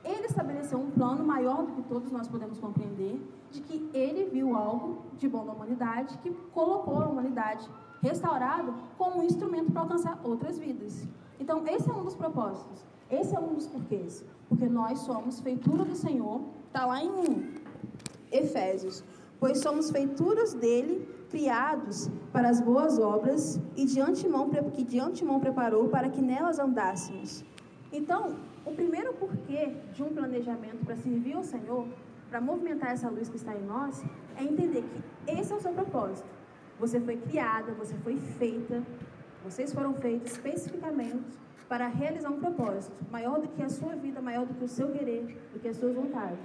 ele 0.04 0.26
estabeleceu 0.26 0.78
um 0.78 0.92
plano 0.92 1.24
maior 1.24 1.66
do 1.66 1.72
que 1.74 1.84
todos 1.84 2.12
nós 2.12 2.28
podemos 2.28 2.60
compreender, 2.60 3.22
de 3.50 3.62
que 3.62 3.90
ele 3.94 4.26
viu 4.26 4.58
algo 4.58 5.06
de 5.18 5.28
bom 5.30 5.46
na 5.46 5.54
humanidade, 5.54 6.18
que 6.18 6.32
colocou 6.52 7.02
a 7.02 7.08
humanidade 7.08 7.70
restaurada 8.02 8.74
como 8.98 9.20
um 9.20 9.24
instrumento 9.24 9.72
para 9.72 9.84
alcançar 9.84 10.20
outras 10.24 10.58
vidas. 10.60 11.08
Então, 11.40 11.66
esse 11.68 11.90
é 11.90 11.94
um 11.94 12.04
dos 12.04 12.16
propósitos, 12.16 12.86
esse 13.10 13.36
é 13.36 13.40
um 13.40 13.54
dos 13.54 13.68
porquês. 13.68 14.24
Porque 14.48 14.68
nós 14.68 15.00
somos 15.00 15.40
feitura 15.40 15.86
do 15.86 15.96
Senhor, 15.96 16.42
está 16.68 16.86
lá 16.86 17.04
em 17.04 17.54
Efésios, 18.32 19.04
pois 19.40 19.60
somos 19.60 19.90
feituras 19.90 20.54
dele, 20.54 21.08
criados 21.30 22.10
para 22.34 22.50
as 22.50 22.60
boas 22.60 23.00
obras 23.00 23.60
e 23.76 23.86
de 23.86 24.02
antemão, 24.02 24.50
que 24.74 24.84
de 24.84 25.00
antemão 25.00 25.40
preparou 25.40 25.88
para 25.88 26.10
que 26.10 26.22
nelas 26.22 26.60
andássemos. 26.60 27.46
Então, 27.92 28.36
o 28.66 28.72
primeiro 28.72 29.14
porquê 29.14 29.76
de 29.94 30.04
um 30.04 30.10
planejamento 30.10 30.84
para 30.84 30.96
servir 30.96 31.34
ao 31.34 31.44
Senhor, 31.44 31.88
para 32.30 32.42
movimentar 32.42 32.92
essa 32.92 33.10
luz 33.10 33.30
que 33.30 33.38
está 33.38 33.56
em 33.56 33.64
nós, 33.64 34.04
é 34.36 34.44
entender 34.44 34.84
que 34.84 35.32
esse 35.32 35.52
é 35.52 35.56
o 35.56 35.62
seu 35.62 35.72
propósito. 35.72 36.28
Você 36.80 37.00
foi 37.00 37.18
criada, 37.18 37.72
você 37.74 37.96
foi 37.96 38.18
feita, 38.18 38.84
vocês 39.44 39.74
foram 39.74 39.94
feitos 39.94 40.32
especificamente 40.32 41.38
para 41.68 41.88
realizar 41.88 42.30
um 42.30 42.40
propósito 42.40 42.96
maior 43.12 43.40
do 43.40 43.48
que 43.48 43.62
a 43.62 43.70
sua 43.70 43.96
vida, 43.96 44.22
maior 44.22 44.46
do 44.46 44.54
que 44.54 44.66
o 44.66 44.68
seu 44.68 44.90
querer, 44.92 45.38
do 45.54 45.60
que 45.60 45.68
as 45.68 45.78
suas 45.78 45.96
vontades. 45.96 46.40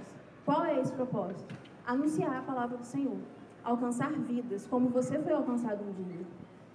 Qual 0.45 0.63
é 0.63 0.79
esse 0.79 0.93
propósito? 0.93 1.55
Anunciar 1.85 2.37
a 2.37 2.41
palavra 2.41 2.77
do 2.77 2.85
Senhor, 2.85 3.17
alcançar 3.63 4.11
vidas, 4.11 4.67
como 4.67 4.89
você 4.89 5.17
foi 5.19 5.33
alcançado 5.33 5.83
um 5.83 5.91
dia. 5.91 6.25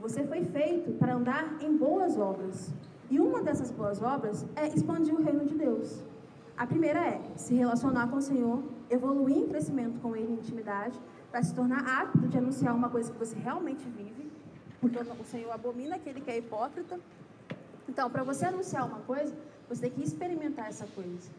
Você 0.00 0.24
foi 0.24 0.44
feito 0.44 0.92
para 0.98 1.14
andar 1.14 1.56
em 1.60 1.76
boas 1.76 2.18
obras. 2.18 2.74
E 3.08 3.20
uma 3.20 3.42
dessas 3.42 3.70
boas 3.70 4.02
obras 4.02 4.46
é 4.56 4.66
expandir 4.68 5.14
o 5.14 5.22
reino 5.22 5.44
de 5.44 5.54
Deus. 5.54 6.04
A 6.56 6.66
primeira 6.66 7.00
é 7.00 7.20
se 7.36 7.54
relacionar 7.54 8.08
com 8.08 8.16
o 8.16 8.20
Senhor, 8.20 8.62
evoluir 8.88 9.38
em 9.38 9.48
crescimento 9.48 9.98
com 10.00 10.14
Ele 10.16 10.32
em 10.32 10.34
intimidade, 10.34 11.00
para 11.30 11.42
se 11.42 11.54
tornar 11.54 11.86
apto 12.02 12.28
de 12.28 12.36
anunciar 12.36 12.74
uma 12.74 12.90
coisa 12.90 13.12
que 13.12 13.18
você 13.18 13.36
realmente 13.38 13.88
vive, 13.88 14.29
o 14.82 15.24
Senhor 15.24 15.50
abomina 15.52 15.96
aquele 15.96 16.20
que 16.20 16.30
é 16.30 16.38
hipócrita. 16.38 16.98
Então, 17.88 18.08
para 18.10 18.22
você 18.22 18.46
anunciar 18.46 18.86
uma 18.86 19.00
coisa, 19.00 19.34
você 19.68 19.82
tem 19.82 19.90
que 19.90 20.02
experimentar 20.02 20.68
essa 20.68 20.86
coisa. 20.86 21.30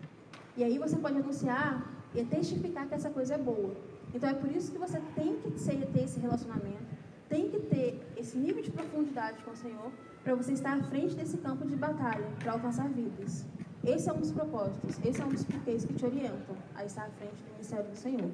E 0.56 0.64
aí 0.64 0.78
você 0.78 0.98
pode 0.98 1.18
anunciar 1.18 1.86
e 2.14 2.24
testificar 2.24 2.88
que 2.88 2.94
essa 2.94 3.10
coisa 3.10 3.36
é 3.36 3.38
boa. 3.38 3.74
Então 4.14 4.30
é 4.30 4.34
por 4.34 4.52
isso 4.52 4.72
que 4.72 4.78
você 4.78 5.00
tem 5.16 5.38
que 5.38 5.52
ter 5.52 6.04
esse 6.04 6.20
relacionamento, 6.20 6.84
tem 7.30 7.50
que 7.50 7.60
ter 7.60 8.02
esse 8.18 8.38
nível 8.38 8.62
de 8.62 8.70
profundidade 8.70 9.42
com 9.44 9.52
o 9.52 9.56
Senhor 9.56 9.92
para 10.24 10.36
você 10.36 10.52
estar 10.52 10.78
à 10.78 10.84
frente 10.84 11.16
desse 11.16 11.38
campo 11.38 11.66
de 11.66 11.76
batalha, 11.76 12.28
para 12.40 12.52
alcançar 12.52 12.90
vidas. 12.90 13.46
Esse 13.84 14.10
é 14.10 14.14
um 14.14 14.20
dos 14.20 14.32
propósitos, 14.32 15.00
esse 15.04 15.22
é 15.22 15.26
um 15.26 15.30
dos 15.30 15.44
porquês 15.44 15.86
que 15.86 15.94
te 15.94 16.06
orientam 16.06 16.56
a 16.76 16.86
estar 16.86 17.06
à 17.06 17.10
frente 17.10 17.42
do 17.42 17.52
ministério 17.54 17.90
do 17.90 17.96
Senhor. 17.96 18.30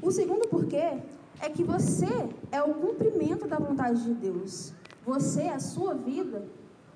O 0.00 0.10
segundo 0.10 0.48
porquê 0.48 1.00
é 1.40 1.48
que 1.48 1.62
você 1.62 2.28
é 2.50 2.62
o 2.62 2.74
cumprimento 2.74 3.46
da 3.46 3.58
vontade 3.58 4.02
de 4.02 4.14
Deus. 4.14 4.72
Você, 5.04 5.42
a 5.42 5.58
sua 5.58 5.94
vida, 5.94 6.46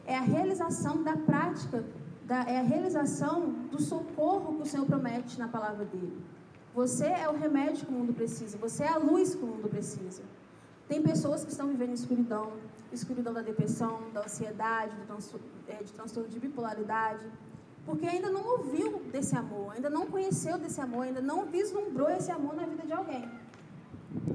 é 0.06 0.16
a 0.16 0.23
realização 0.23 1.02
da 1.02 1.16
prática, 1.16 1.85
da, 2.25 2.42
é 2.42 2.59
a 2.59 2.62
realização 2.62 3.50
do 3.70 3.80
socorro 3.80 4.56
que 4.56 4.62
o 4.62 4.66
Senhor 4.66 4.87
promete 4.87 5.38
na 5.38 5.49
palavra 5.49 5.85
dele. 5.85 6.20
Você 6.75 7.06
é 7.06 7.28
o 7.28 7.37
remédio 7.37 7.87
que 7.87 7.92
o 7.92 7.97
mundo 7.97 8.12
precisa, 8.12 8.56
você 8.56 8.85
é 8.85 8.88
a 8.88 8.97
luz 8.99 9.35
que 9.35 9.44
o 9.44 9.47
mundo 9.47 9.68
precisa. 9.68 10.23
Tem 10.88 11.02
pessoas 11.02 11.44
que 11.44 11.50
estão 11.50 11.68
vivendo 11.68 11.92
escuridão, 11.92 12.52
escuridão 12.92 13.32
da 13.32 13.42
depressão, 13.42 14.11
da 14.12 14.20
ansiedade, 14.25 14.94
do 14.97 15.06
transtorno, 15.06 15.47
é, 15.68 15.82
de 15.82 15.92
transtorno 15.92 16.28
de 16.28 16.38
bipolaridade, 16.38 17.25
porque 17.85 18.06
ainda 18.06 18.30
não 18.30 18.44
ouviu 18.44 19.00
desse 19.12 19.37
amor, 19.37 19.73
ainda 19.75 19.90
não 19.90 20.06
conheceu 20.06 20.59
desse 20.59 20.80
amor, 20.80 21.02
ainda 21.02 21.20
não 21.20 21.47
vislumbrou 21.47 22.11
esse 22.11 22.30
amor 22.30 22.54
na 22.54 22.66
vida 22.66 22.85
de 22.85 22.92
alguém. 22.92 23.28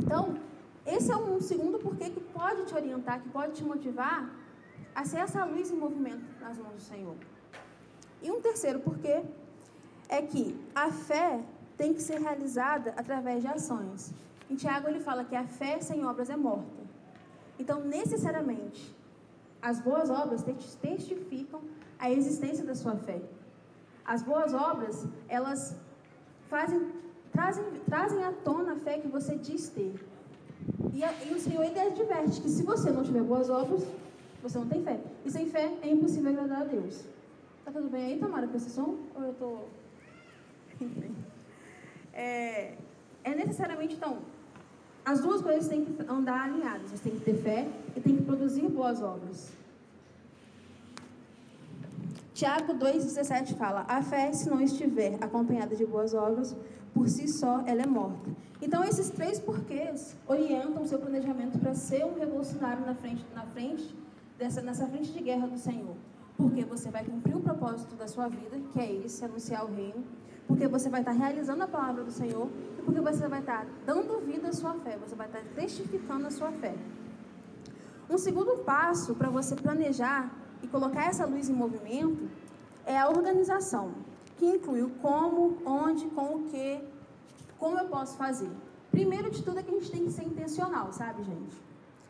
Então, 0.01 0.37
esse 0.85 1.11
é 1.11 1.17
um 1.17 1.41
segundo 1.41 1.79
porquê 1.79 2.09
que 2.09 2.19
pode 2.19 2.65
te 2.65 2.75
orientar, 2.75 3.21
que 3.21 3.29
pode 3.29 3.53
te 3.53 3.63
motivar 3.63 4.29
a 4.93 5.03
ser 5.03 5.17
essa 5.17 5.43
luz 5.43 5.71
em 5.71 5.75
movimento 5.75 6.23
nas 6.39 6.57
mãos 6.57 6.75
do 6.75 6.81
Senhor. 6.81 7.15
E 8.21 8.31
um 8.31 8.39
terceiro 8.39 8.79
porquê 8.79 9.23
é 10.07 10.21
que 10.21 10.59
a 10.73 10.89
fé 10.91 11.43
tem 11.77 11.93
que 11.93 12.01
ser 12.01 12.19
realizada 12.19 12.93
através 12.95 13.41
de 13.41 13.47
ações. 13.47 14.13
Em 14.49 14.55
Tiago 14.55 14.87
ele 14.87 14.99
fala 14.99 15.25
que 15.25 15.35
a 15.35 15.45
fé 15.45 15.79
sem 15.81 16.05
obras 16.05 16.29
é 16.29 16.37
morta. 16.37 16.83
Então, 17.57 17.81
necessariamente, 17.81 18.95
as 19.61 19.79
boas 19.79 20.09
obras 20.09 20.43
testificam 20.81 21.61
a 21.97 22.11
existência 22.11 22.63
da 22.63 22.75
sua 22.75 22.95
fé. 22.95 23.21
As 24.05 24.21
boas 24.21 24.53
obras, 24.53 25.07
elas 25.27 25.75
fazem, 26.47 26.91
trazem, 27.35 27.65
trazem 27.85 28.23
à 28.23 28.31
tona 28.31 28.73
a 28.73 28.75
fé 28.77 28.97
que 28.97 29.07
você 29.07 29.35
diz 29.35 29.69
ter. 29.69 29.93
E, 30.93 31.03
a, 31.03 31.13
e 31.25 31.33
o 31.33 31.39
Senhor 31.39 31.63
ele 31.63 31.79
adverte 31.79 32.41
que 32.41 32.49
se 32.49 32.63
você 32.63 32.89
não 32.89 33.03
tiver 33.03 33.21
boas 33.21 33.49
obras, 33.49 33.85
você 34.41 34.57
não 34.57 34.67
tem 34.67 34.83
fé. 34.83 34.99
E 35.25 35.29
sem 35.29 35.47
fé 35.49 35.71
é 35.81 35.89
impossível 35.89 36.31
agradar 36.31 36.61
a 36.61 36.65
Deus. 36.65 37.03
Tá 37.65 37.71
tudo 37.71 37.89
bem 37.89 38.05
aí, 38.05 38.19
Tamara, 38.19 38.47
com 38.47 38.55
esse 38.55 38.69
som? 38.69 38.95
Ou 39.15 39.23
eu 39.23 39.33
tô. 39.33 39.57
É, 42.17 42.75
é 43.25 43.35
necessariamente, 43.35 43.95
então, 43.95 44.19
as 45.03 45.19
duas 45.19 45.41
coisas 45.41 45.67
têm 45.67 45.83
que 45.83 45.93
andar 46.09 46.45
alinhadas. 46.45 46.91
Você 46.91 47.09
tem 47.09 47.19
que 47.19 47.25
ter 47.25 47.35
fé 47.35 47.67
e 47.93 47.99
tem 47.99 48.15
que 48.15 48.23
produzir 48.23 48.69
boas 48.69 49.01
obras. 49.01 49.51
Tiago 52.35 52.73
2,17 52.73 53.55
fala: 53.55 53.85
A 53.87 54.03
fé, 54.03 54.33
se 54.33 54.49
não 54.49 54.59
estiver 54.59 55.17
acompanhada 55.21 55.73
de 55.73 55.85
boas 55.85 56.13
obras, 56.13 56.53
por 56.93 57.07
si 57.07 57.29
só 57.29 57.63
ela 57.65 57.83
é 57.83 57.87
morta. 57.87 58.29
Então, 58.61 58.83
esses 58.83 59.09
três 59.09 59.39
porquês 59.39 60.17
orientam 60.27 60.83
o 60.83 60.85
seu 60.85 60.99
planejamento 60.99 61.57
para 61.57 61.73
ser 61.73 62.03
um 62.03 62.19
revolucionário 62.19 62.85
na 62.85 62.93
frente, 62.93 63.25
na 63.33 63.43
frente 63.43 63.95
dessa, 64.37 64.61
nessa 64.61 64.85
frente 64.85 65.13
de 65.13 65.21
guerra 65.21 65.47
do 65.47 65.57
Senhor. 65.57 65.95
Porque 66.35 66.65
você 66.65 66.91
vai 66.91 67.05
cumprir 67.05 67.37
o 67.37 67.39
propósito 67.39 67.95
da 67.95 68.05
sua 68.05 68.27
vida, 68.27 68.59
que 68.73 68.79
é 68.81 68.91
esse, 68.91 69.23
anunciar 69.23 69.63
o 69.63 69.73
reino. 69.73 70.03
Porque 70.45 70.67
você 70.67 70.89
vai 70.89 70.99
estar 70.99 71.13
realizando 71.13 71.63
a 71.63 71.67
palavra 71.67 72.03
do 72.03 72.11
Senhor. 72.11 72.49
E 72.77 72.81
porque 72.81 72.99
você 72.99 73.29
vai 73.29 73.39
estar 73.39 73.65
dando 73.85 74.19
vida 74.19 74.49
à 74.49 74.51
sua 74.51 74.73
fé. 74.73 74.97
Você 74.97 75.15
vai 75.15 75.27
estar 75.27 75.41
testificando 75.55 76.27
a 76.27 76.31
sua 76.31 76.51
fé. 76.51 76.75
Um 78.09 78.17
segundo 78.17 78.57
passo 78.65 79.15
para 79.15 79.29
você 79.29 79.55
planejar 79.55 80.44
e 80.65 80.67
colocar 80.67 81.05
essa 81.05 81.25
luz 81.27 81.47
em 81.47 81.53
movimento 81.53 82.27
é 82.85 82.97
a 82.97 83.07
organização, 83.07 83.91
que 84.35 84.45
inclui 84.45 84.81
o 84.81 84.89
como, 84.89 85.57
onde, 85.63 86.05
com 86.07 86.37
o 86.37 86.43
que, 86.49 86.81
como 87.59 87.77
eu 87.77 87.85
posso 87.85 88.17
fazer. 88.17 88.49
Primeiro 88.89 89.29
de 89.29 89.43
tudo 89.43 89.59
é 89.59 89.63
que 89.63 89.69
a 89.69 89.77
gente 89.77 89.91
tem 89.91 90.05
que 90.05 90.11
ser 90.11 90.23
intencional, 90.23 90.91
sabe, 90.91 91.23
gente? 91.23 91.55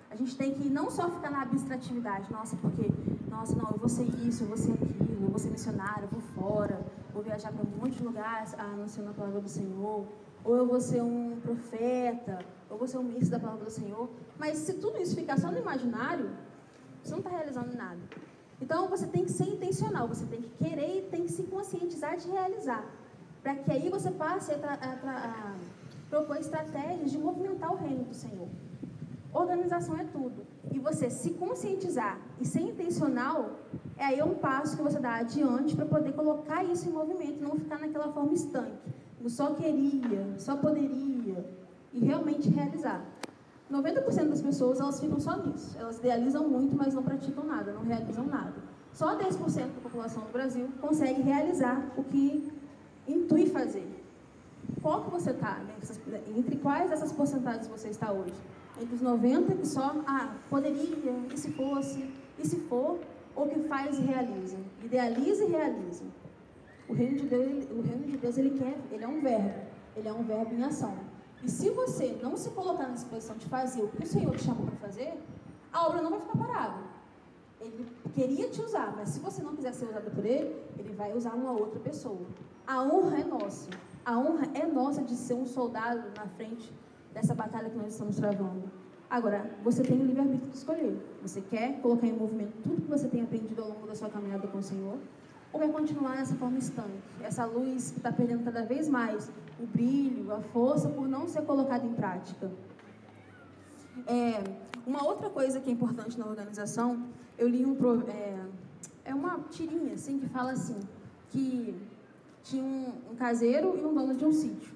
A 0.09 0.15
gente 0.15 0.37
tem 0.37 0.53
que 0.53 0.69
não 0.69 0.89
só 0.89 1.09
ficar 1.09 1.29
na 1.29 1.41
abstratividade, 1.41 2.31
nossa, 2.31 2.55
porque, 2.55 2.89
nossa, 3.29 3.53
não, 3.55 3.69
eu 3.71 3.77
vou 3.77 3.89
ser 3.89 4.07
isso, 4.25 4.43
eu 4.43 4.47
vou 4.47 4.57
ser 4.57 4.71
aquilo, 4.71 5.25
eu 5.25 5.29
vou 5.29 5.39
ser 5.39 5.49
missionário, 5.49 6.03
eu 6.03 6.09
vou 6.17 6.21
fora, 6.21 6.79
vou 7.13 7.21
viajar 7.21 7.51
para 7.51 7.61
um 7.61 7.77
monte 7.77 7.97
de 7.97 8.03
lugares 8.03 8.53
anunciando 8.57 9.09
a 9.09 9.13
palavra 9.13 9.41
do 9.41 9.49
Senhor, 9.49 10.05
ou 10.45 10.55
eu 10.55 10.65
vou 10.65 10.79
ser 10.79 11.01
um 11.01 11.37
profeta, 11.41 12.39
ou 12.69 12.77
vou 12.77 12.87
ser 12.87 12.99
um 12.99 13.03
ministro 13.03 13.31
da 13.31 13.39
palavra 13.39 13.65
do 13.65 13.71
Senhor. 13.71 14.09
Mas 14.37 14.59
se 14.59 14.75
tudo 14.75 14.97
isso 15.01 15.13
ficar 15.13 15.37
só 15.37 15.51
no 15.51 15.57
imaginário, 15.57 16.29
você 17.03 17.11
não 17.11 17.19
está 17.19 17.29
realizando 17.29 17.75
nada. 17.75 17.99
Então 18.65 18.87
você 18.87 19.05
tem 19.05 19.23
que 19.23 19.31
ser 19.31 19.47
intencional, 19.47 20.07
você 20.07 20.25
tem 20.25 20.41
que 20.41 20.49
querer 20.57 20.97
e 20.97 21.01
tem 21.03 21.23
que 21.25 21.31
se 21.31 21.43
conscientizar 21.43 22.17
de 22.17 22.27
realizar. 22.27 22.83
Para 23.43 23.53
que 23.53 23.71
aí 23.71 23.89
você 23.91 24.09
passe 24.09 24.51
a, 24.53 24.57
a, 24.57 25.11
a 25.11 25.55
propor 26.09 26.37
estratégias 26.37 27.11
de 27.11 27.19
movimentar 27.19 27.71
o 27.71 27.75
reino 27.75 28.05
do 28.05 28.15
Senhor. 28.15 28.47
Organização 29.31 29.95
é 29.99 30.05
tudo. 30.05 30.47
E 30.71 30.79
você 30.79 31.11
se 31.11 31.29
conscientizar 31.35 32.17
e 32.41 32.45
ser 32.45 32.61
intencional, 32.61 33.51
é 33.97 34.05
aí 34.05 34.23
um 34.23 34.33
passo 34.33 34.75
que 34.75 34.81
você 34.81 34.97
dá 34.97 35.17
adiante 35.17 35.75
para 35.75 35.85
poder 35.85 36.13
colocar 36.13 36.63
isso 36.63 36.89
em 36.89 36.91
movimento, 36.91 37.43
não 37.43 37.55
ficar 37.59 37.77
naquela 37.77 38.11
forma 38.11 38.33
estanque. 38.33 38.91
Eu 39.21 39.29
só 39.29 39.53
queria, 39.53 40.25
só 40.39 40.57
poderia, 40.57 41.45
e 41.93 41.99
realmente 41.99 42.49
realizar. 42.49 43.05
90% 43.71 44.29
das 44.29 44.41
pessoas 44.41 44.79
elas 44.79 44.99
ficam 44.99 45.19
só 45.19 45.37
nisso. 45.37 45.75
Elas 45.79 45.97
idealizam 45.97 46.47
muito, 46.47 46.75
mas 46.75 46.93
não 46.93 47.03
praticam 47.03 47.43
nada, 47.45 47.73
não 47.73 47.83
realizam 47.83 48.25
nada. 48.25 48.53
Só 48.93 49.17
10% 49.17 49.39
da 49.57 49.81
população 49.81 50.23
do 50.23 50.31
Brasil 50.31 50.69
consegue 50.79 51.21
realizar 51.21 51.91
o 51.97 52.03
que 52.03 52.51
intui 53.07 53.47
fazer. 53.47 53.87
Qual 54.81 55.03
que 55.03 55.11
você 55.11 55.31
está? 55.31 55.59
Né? 55.59 56.21
Entre 56.35 56.55
quais 56.57 56.89
dessas 56.89 57.11
porcentagens 57.11 57.67
você 57.67 57.89
está 57.89 58.11
hoje? 58.11 58.33
Entre 58.81 58.95
os 58.95 59.01
90 59.01 59.55
que 59.55 59.67
só, 59.67 59.95
ah, 60.07 60.35
poderia, 60.49 60.95
e 61.33 61.37
se 61.37 61.51
fosse, 61.51 62.09
e 62.37 62.47
se 62.47 62.57
for, 62.61 62.99
ou 63.35 63.47
que 63.47 63.59
faz 63.67 63.97
e 63.97 64.01
realiza. 64.01 64.57
Idealiza 64.83 65.43
e 65.43 65.49
realiza. 65.49 66.03
O 66.87 66.93
reino 66.93 67.17
de 67.17 67.27
Deus, 67.27 67.45
ele, 67.45 67.67
o 67.71 67.81
reino 67.81 68.05
de 68.05 68.17
Deus, 68.17 68.37
ele 68.37 68.57
quer, 68.57 68.77
ele 68.91 69.03
é 69.03 69.07
um 69.07 69.19
verbo, 69.21 69.53
ele 69.95 70.07
é 70.07 70.13
um 70.13 70.23
verbo 70.23 70.53
em 70.53 70.63
ação. 70.63 70.93
E 71.45 71.49
se 71.49 71.69
você 71.69 72.17
não 72.23 72.35
se 72.35 72.49
colocar 72.49 72.87
nessa 72.87 73.05
posição 73.05 73.37
de 73.37 73.45
fazer 73.45 73.83
o 73.83 73.87
que 73.89 74.03
o 74.03 74.07
Senhor 74.07 74.35
te 74.35 74.43
chamou 74.43 74.65
para 74.65 74.77
fazer, 74.77 75.13
a 75.71 75.87
obra 75.87 76.01
não 76.01 76.09
vai 76.09 76.19
ficar 76.19 76.37
parada. 76.37 76.79
Ele 77.61 77.85
queria 78.15 78.49
te 78.49 78.61
usar, 78.61 78.95
mas 78.95 79.09
se 79.09 79.19
você 79.19 79.43
não 79.43 79.55
quiser 79.55 79.71
ser 79.73 79.85
usado 79.85 80.09
por 80.09 80.25
ele, 80.25 80.55
ele 80.79 80.93
vai 80.93 81.13
usar 81.13 81.35
uma 81.35 81.51
outra 81.51 81.79
pessoa. 81.79 82.25
A 82.65 82.81
honra 82.81 83.19
é 83.19 83.23
nossa. 83.23 83.69
A 84.03 84.17
honra 84.17 84.47
é 84.55 84.65
nossa 84.65 85.03
de 85.03 85.15
ser 85.15 85.35
um 85.35 85.45
soldado 85.45 86.11
na 86.17 86.25
frente 86.29 86.73
dessa 87.13 87.35
batalha 87.35 87.69
que 87.69 87.77
nós 87.77 87.91
estamos 87.91 88.15
travando. 88.15 88.63
Agora, 89.07 89.51
você 89.63 89.83
tem 89.83 90.01
o 90.01 90.03
livre-arbítrio 90.03 90.49
de 90.49 90.57
escolher. 90.57 90.97
Você 91.21 91.41
quer 91.41 91.79
colocar 91.79 92.07
em 92.07 92.13
movimento 92.13 92.53
tudo 92.63 92.81
que 92.81 92.89
você 92.89 93.07
tem 93.07 93.21
aprendido 93.21 93.61
ao 93.61 93.69
longo 93.69 93.85
da 93.85 93.93
sua 93.93 94.09
caminhada 94.09 94.47
com 94.47 94.57
o 94.57 94.63
Senhor? 94.63 94.97
Ou 95.55 95.59
vai 95.59 95.69
continuar 95.69 96.17
nessa 96.17 96.35
forma 96.35 96.57
estanque? 96.57 96.99
Essa 97.23 97.45
luz 97.45 97.91
que 97.91 97.99
está 97.99 98.11
perdendo 98.11 98.43
cada 98.43 98.65
vez 98.65 98.89
mais 98.89 99.31
o 99.57 99.65
brilho, 99.65 100.29
a 100.33 100.41
força 100.41 100.89
por 100.89 101.07
não 101.07 101.29
ser 101.29 101.43
colocada 101.43 101.85
em 101.85 101.93
prática. 101.93 102.51
É, 104.05 104.43
uma 104.85 105.05
outra 105.05 105.29
coisa 105.29 105.61
que 105.61 105.69
é 105.69 105.71
importante 105.71 106.19
na 106.19 106.25
organização, 106.25 107.05
eu 107.37 107.47
li 107.47 107.65
um 107.65 107.77
é, 108.09 108.37
é 109.05 109.15
uma 109.15 109.39
tirinha 109.49 109.93
assim 109.93 110.19
que 110.19 110.27
fala 110.27 110.51
assim 110.51 110.77
que 111.29 111.73
tinha 112.43 112.61
um, 112.61 113.11
um, 113.11 113.15
caseiro 113.15 113.77
e 113.79 113.85
um 113.85 113.93
dono 113.93 114.13
de 114.13 114.25
um 114.25 114.33
sítio. 114.33 114.73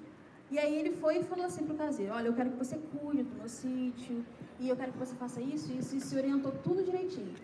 E 0.50 0.58
aí 0.58 0.80
ele 0.80 0.92
foi 0.96 1.18
e 1.18 1.24
falou 1.26 1.44
assim 1.44 1.66
para 1.66 1.76
o 1.76 1.78
caseiro, 1.78 2.14
olha, 2.14 2.28
eu 2.28 2.34
quero 2.34 2.52
que 2.52 2.58
você 2.58 2.78
cuide 2.78 3.24
do 3.24 3.36
meu 3.36 3.50
sítio, 3.50 4.24
e 4.58 4.70
eu 4.70 4.78
quero 4.78 4.94
que 4.94 4.98
você 4.98 5.14
faça 5.16 5.42
isso, 5.42 5.74
isso, 5.74 5.94
e 5.98 6.00
se 6.00 6.16
orientou 6.16 6.54
tudo 6.64 6.86
direitinho. 6.86 7.36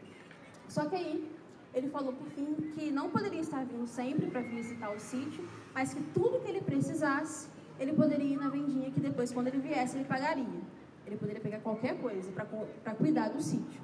Só 0.70 0.86
que 0.86 0.96
aí 0.96 1.36
ele 1.76 1.90
falou 1.90 2.14
por 2.14 2.28
fim 2.30 2.56
que 2.74 2.90
não 2.90 3.10
poderia 3.10 3.42
estar 3.42 3.66
vindo 3.66 3.86
sempre 3.86 4.28
para 4.28 4.42
visitar 4.42 4.90
o 4.92 5.00
sítio, 5.00 5.48
mas 5.74 5.94
que 5.94 6.02
tudo 6.14 6.40
que 6.40 6.50
ele 6.50 6.62
precisasse, 6.62 7.50
ele 7.78 7.92
poderia 7.92 8.34
ir 8.34 8.38
na 8.38 8.48
vendinha 8.48 8.90
que 8.90 9.02
depois, 9.02 9.32
quando 9.32 9.48
ele 9.48 9.60
viesse, 9.60 9.98
ele 9.98 10.06
pagaria. 10.06 10.62
Ele 11.06 11.18
poderia 11.18 11.42
pegar 11.42 11.60
qualquer 11.60 12.00
coisa 12.00 12.32
para 12.32 12.96
cuidar 12.96 13.28
do 13.30 13.42
sítio. 13.42 13.82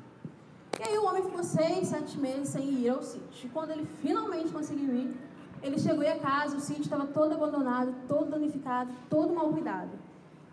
E 0.80 0.88
aí 0.88 0.98
o 0.98 1.06
homem 1.06 1.22
ficou 1.22 1.44
seis, 1.44 1.90
sete 1.90 2.18
meses 2.18 2.48
sem 2.48 2.64
ir 2.64 2.90
ao 2.90 3.04
sítio. 3.04 3.50
Quando 3.52 3.72
ele 3.72 3.86
finalmente 4.02 4.54
conseguiu 4.54 4.96
ir, 4.96 5.14
ele 5.62 5.78
chegou 5.78 6.08
a 6.10 6.18
casa, 6.18 6.56
o 6.56 6.62
sítio 6.62 6.84
estava 6.84 7.06
todo 7.06 7.34
abandonado, 7.34 7.94
todo 8.08 8.32
danificado, 8.32 8.92
todo 9.10 9.36
mal 9.36 9.50
cuidado. 9.50 9.92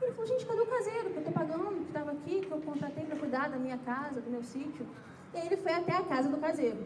Ele 0.02 0.12
falou, 0.12 0.26
gente, 0.26 0.45
cadê 0.45 0.61
o 0.61 0.66
caseiro 0.66 1.11
que 1.11 1.16
eu 1.16 1.18
estou 1.18 1.33
pagando, 1.33 1.76
que 1.76 1.83
estava 1.83 2.11
aqui, 2.11 2.40
que 2.40 2.50
eu 2.50 2.61
contratei 2.61 3.04
para 3.04 3.16
cuidar 3.16 3.49
da 3.49 3.57
minha 3.57 3.78
casa, 3.78 4.21
do 4.21 4.28
meu 4.28 4.42
sítio? 4.42 4.85
E 5.33 5.38
aí 5.38 5.47
ele 5.47 5.57
foi 5.57 5.73
até 5.73 5.92
a 5.92 6.02
casa 6.02 6.28
do 6.28 6.37
caseiro. 6.37 6.85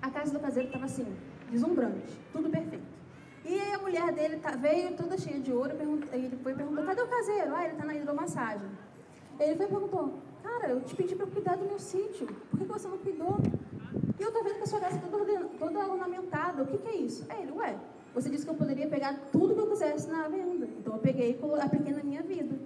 A 0.00 0.10
casa 0.10 0.32
do 0.32 0.40
caseiro 0.40 0.68
estava 0.68 0.84
assim, 0.84 1.06
deslumbrante, 1.50 2.18
tudo 2.32 2.48
perfeito. 2.48 2.86
E 3.44 3.54
aí 3.54 3.72
a 3.72 3.78
mulher 3.78 4.12
dele 4.12 4.36
tá, 4.36 4.50
veio 4.50 4.94
toda 4.96 5.16
cheia 5.16 5.40
de 5.40 5.52
ouro, 5.52 5.72
ele 6.12 6.36
foi 6.42 6.52
e 6.52 6.54
perguntou, 6.54 6.84
cadê 6.84 7.02
o 7.02 7.08
caseiro? 7.08 7.54
Ah, 7.54 7.64
ele 7.64 7.72
está 7.72 7.84
na 7.84 7.94
hidromassagem. 7.94 8.68
Ele 9.40 9.56
foi 9.56 9.66
e 9.66 9.68
perguntou, 9.68 10.14
cara, 10.42 10.70
eu 10.70 10.80
te 10.82 10.94
pedi 10.94 11.14
para 11.14 11.26
cuidar 11.26 11.56
do 11.56 11.64
meu 11.64 11.78
sítio, 11.78 12.26
por 12.50 12.58
que 12.58 12.64
você 12.64 12.88
não 12.88 12.98
cuidou? 12.98 13.38
E 14.18 14.22
eu 14.22 14.28
estou 14.28 14.44
vendo 14.44 14.56
que 14.56 14.62
a 14.62 14.66
sua 14.66 14.80
casa 14.80 14.96
está 14.96 15.08
toda, 15.08 15.44
toda 15.58 15.78
ornamentada, 15.78 16.62
o 16.62 16.66
que, 16.66 16.78
que 16.78 16.88
é 16.88 16.96
isso? 16.96 17.24
Aí 17.28 17.42
ele, 17.42 17.52
ué, 17.52 17.76
você 18.14 18.28
disse 18.28 18.44
que 18.44 18.50
eu 18.50 18.54
poderia 18.54 18.88
pegar 18.88 19.14
tudo 19.30 19.54
que 19.54 19.60
eu 19.60 19.68
quisesse 19.68 20.08
na 20.08 20.28
venda, 20.28 20.68
então 20.78 20.94
eu 20.94 21.00
peguei 21.00 21.38
e 21.40 21.60
apliquei 21.60 21.92
na 21.92 22.02
minha 22.02 22.22
vida. 22.22 22.58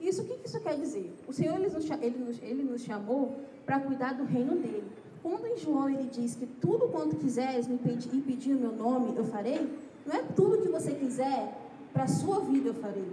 Isso, 0.00 0.22
o 0.22 0.24
que, 0.26 0.36
que 0.36 0.46
isso 0.46 0.60
quer 0.60 0.76
dizer? 0.76 1.12
O 1.26 1.32
Senhor, 1.32 1.56
ele 1.56 1.70
nos, 1.70 1.90
ele 1.90 2.18
nos, 2.18 2.42
ele 2.42 2.62
nos 2.62 2.82
chamou 2.82 3.36
para 3.66 3.80
cuidar 3.80 4.12
do 4.12 4.24
reino 4.24 4.54
dele. 4.56 4.84
Quando 5.22 5.46
em 5.46 5.56
João 5.56 5.88
ele 5.88 6.08
diz 6.10 6.34
que 6.34 6.46
tudo 6.46 6.88
quanto 6.88 7.16
quiseres 7.16 7.66
me 7.66 7.78
pedir, 7.78 8.14
e 8.14 8.20
pedir 8.20 8.54
o 8.54 8.58
meu 8.58 8.72
nome, 8.72 9.14
eu 9.16 9.24
farei, 9.24 9.68
não 10.06 10.14
é 10.14 10.22
tudo 10.34 10.62
que 10.62 10.68
você 10.68 10.92
quiser 10.92 11.56
para 11.92 12.04
a 12.04 12.08
sua 12.08 12.40
vida 12.40 12.68
eu 12.68 12.74
farei. 12.74 13.10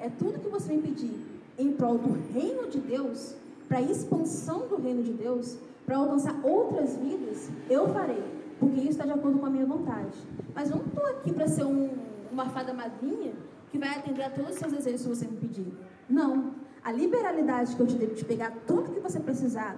É 0.00 0.08
tudo 0.08 0.40
que 0.40 0.48
você 0.48 0.72
me 0.72 0.82
pedir 0.82 1.14
em 1.58 1.72
prol 1.72 1.98
do 1.98 2.12
reino 2.32 2.68
de 2.68 2.78
Deus, 2.78 3.34
para 3.68 3.78
a 3.78 3.82
expansão 3.82 4.68
do 4.68 4.76
reino 4.76 5.02
de 5.02 5.12
Deus, 5.12 5.58
para 5.84 5.96
alcançar 5.96 6.38
outras 6.44 6.96
vidas, 6.96 7.48
eu 7.68 7.88
farei. 7.88 8.22
Porque 8.60 8.80
isso 8.80 8.90
está 8.90 9.04
de 9.04 9.12
acordo 9.12 9.38
com 9.38 9.46
a 9.46 9.50
minha 9.50 9.66
vontade. 9.66 10.16
Mas 10.54 10.70
eu 10.70 10.76
não 10.76 10.86
estou 10.86 11.06
aqui 11.06 11.32
para 11.32 11.48
ser 11.48 11.64
um, 11.64 11.90
uma 12.30 12.46
fada 12.46 12.72
madrinha 12.72 13.32
que 13.70 13.78
vai 13.78 13.90
atender 13.90 14.22
a 14.22 14.30
todos 14.30 14.52
os 14.52 14.58
seus 14.58 14.72
desejos 14.72 15.02
se 15.02 15.08
você 15.08 15.26
me 15.26 15.36
pedir. 15.36 15.66
Não. 16.08 16.52
A 16.82 16.92
liberalidade 16.92 17.74
que 17.74 17.80
eu 17.80 17.86
te 17.86 17.96
devo 17.96 18.14
de 18.14 18.24
pegar 18.24 18.52
tudo 18.66 18.92
que 18.92 19.00
você 19.00 19.20
precisar 19.20 19.76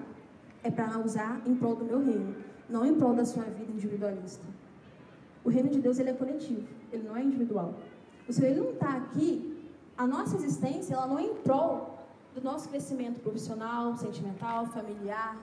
é 0.62 0.70
para 0.70 0.98
usar 0.98 1.40
em 1.46 1.54
prol 1.54 1.76
do 1.76 1.84
meu 1.84 2.04
reino, 2.04 2.34
não 2.68 2.84
em 2.84 2.94
prol 2.94 3.14
da 3.14 3.24
sua 3.24 3.44
vida 3.44 3.72
individualista. 3.72 4.44
O 5.44 5.48
reino 5.48 5.68
de 5.68 5.80
Deus 5.80 5.98
ele 5.98 6.10
é 6.10 6.12
coletivo, 6.12 6.66
ele 6.92 7.06
não 7.06 7.16
é 7.16 7.22
individual. 7.22 7.74
O 8.28 8.32
Senhor 8.32 8.50
ele 8.50 8.60
não 8.60 8.70
está 8.70 8.96
aqui, 8.96 9.68
a 9.96 10.06
nossa 10.06 10.36
existência 10.36 10.94
ela 10.94 11.06
não 11.06 11.18
é 11.18 11.22
em 11.24 11.34
prol 11.36 11.98
do 12.34 12.42
nosso 12.42 12.68
crescimento 12.68 13.20
profissional, 13.20 13.96
sentimental, 13.96 14.66
familiar. 14.66 15.36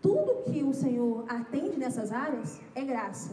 Tudo 0.00 0.42
que 0.50 0.62
o 0.62 0.72
Senhor 0.72 1.24
atende 1.28 1.78
nessas 1.78 2.12
áreas 2.12 2.60
é 2.74 2.84
graça. 2.84 3.32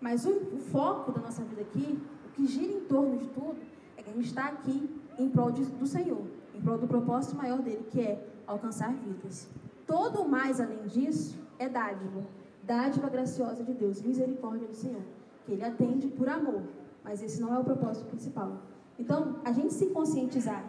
Mas 0.00 0.26
o, 0.26 0.30
o 0.30 0.58
foco 0.58 1.12
da 1.12 1.20
nossa 1.20 1.42
vida 1.42 1.62
aqui, 1.62 1.98
o 2.26 2.30
que 2.30 2.46
gira 2.46 2.72
em 2.72 2.80
torno 2.80 3.18
de 3.18 3.26
tudo, 3.28 3.56
é 3.96 4.02
que 4.02 4.10
a 4.10 4.12
gente 4.12 4.26
está 4.26 4.46
aqui 4.46 4.88
em 5.18 5.28
prol 5.28 5.50
de, 5.50 5.64
do 5.64 5.86
Senhor, 5.86 6.22
em 6.54 6.60
prol 6.60 6.78
do 6.78 6.86
propósito 6.86 7.36
maior 7.36 7.60
dele, 7.60 7.86
que 7.90 8.00
é 8.00 8.26
alcançar 8.46 8.92
vidas. 8.92 9.48
Todo 9.86 10.28
mais 10.28 10.60
além 10.60 10.86
disso 10.86 11.38
é 11.58 11.68
dádiva, 11.68 12.22
dádiva 12.62 13.08
graciosa 13.08 13.62
de 13.62 13.72
Deus, 13.72 14.00
misericórdia 14.02 14.68
do 14.68 14.74
Senhor 14.74 15.02
que 15.44 15.52
ele 15.52 15.64
atende 15.64 16.08
por 16.08 16.28
amor, 16.28 16.62
mas 17.04 17.22
esse 17.22 17.40
não 17.40 17.54
é 17.54 17.58
o 17.58 17.64
propósito 17.64 18.06
principal. 18.06 18.58
Então, 18.98 19.36
a 19.44 19.52
gente 19.52 19.72
se 19.74 19.86
conscientizar 19.86 20.64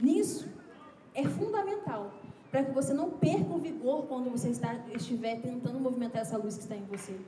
nisso 0.00 0.48
é 1.14 1.24
fundamental 1.24 2.12
para 2.50 2.64
que 2.64 2.72
você 2.72 2.92
não 2.92 3.10
perca 3.10 3.52
o 3.52 3.58
vigor 3.58 4.06
quando 4.06 4.30
você 4.30 4.50
está, 4.50 4.74
estiver 4.94 5.40
tentando 5.40 5.80
movimentar 5.80 6.22
essa 6.22 6.36
luz 6.36 6.56
que 6.56 6.62
está 6.62 6.76
em 6.76 6.84
você. 6.84 7.18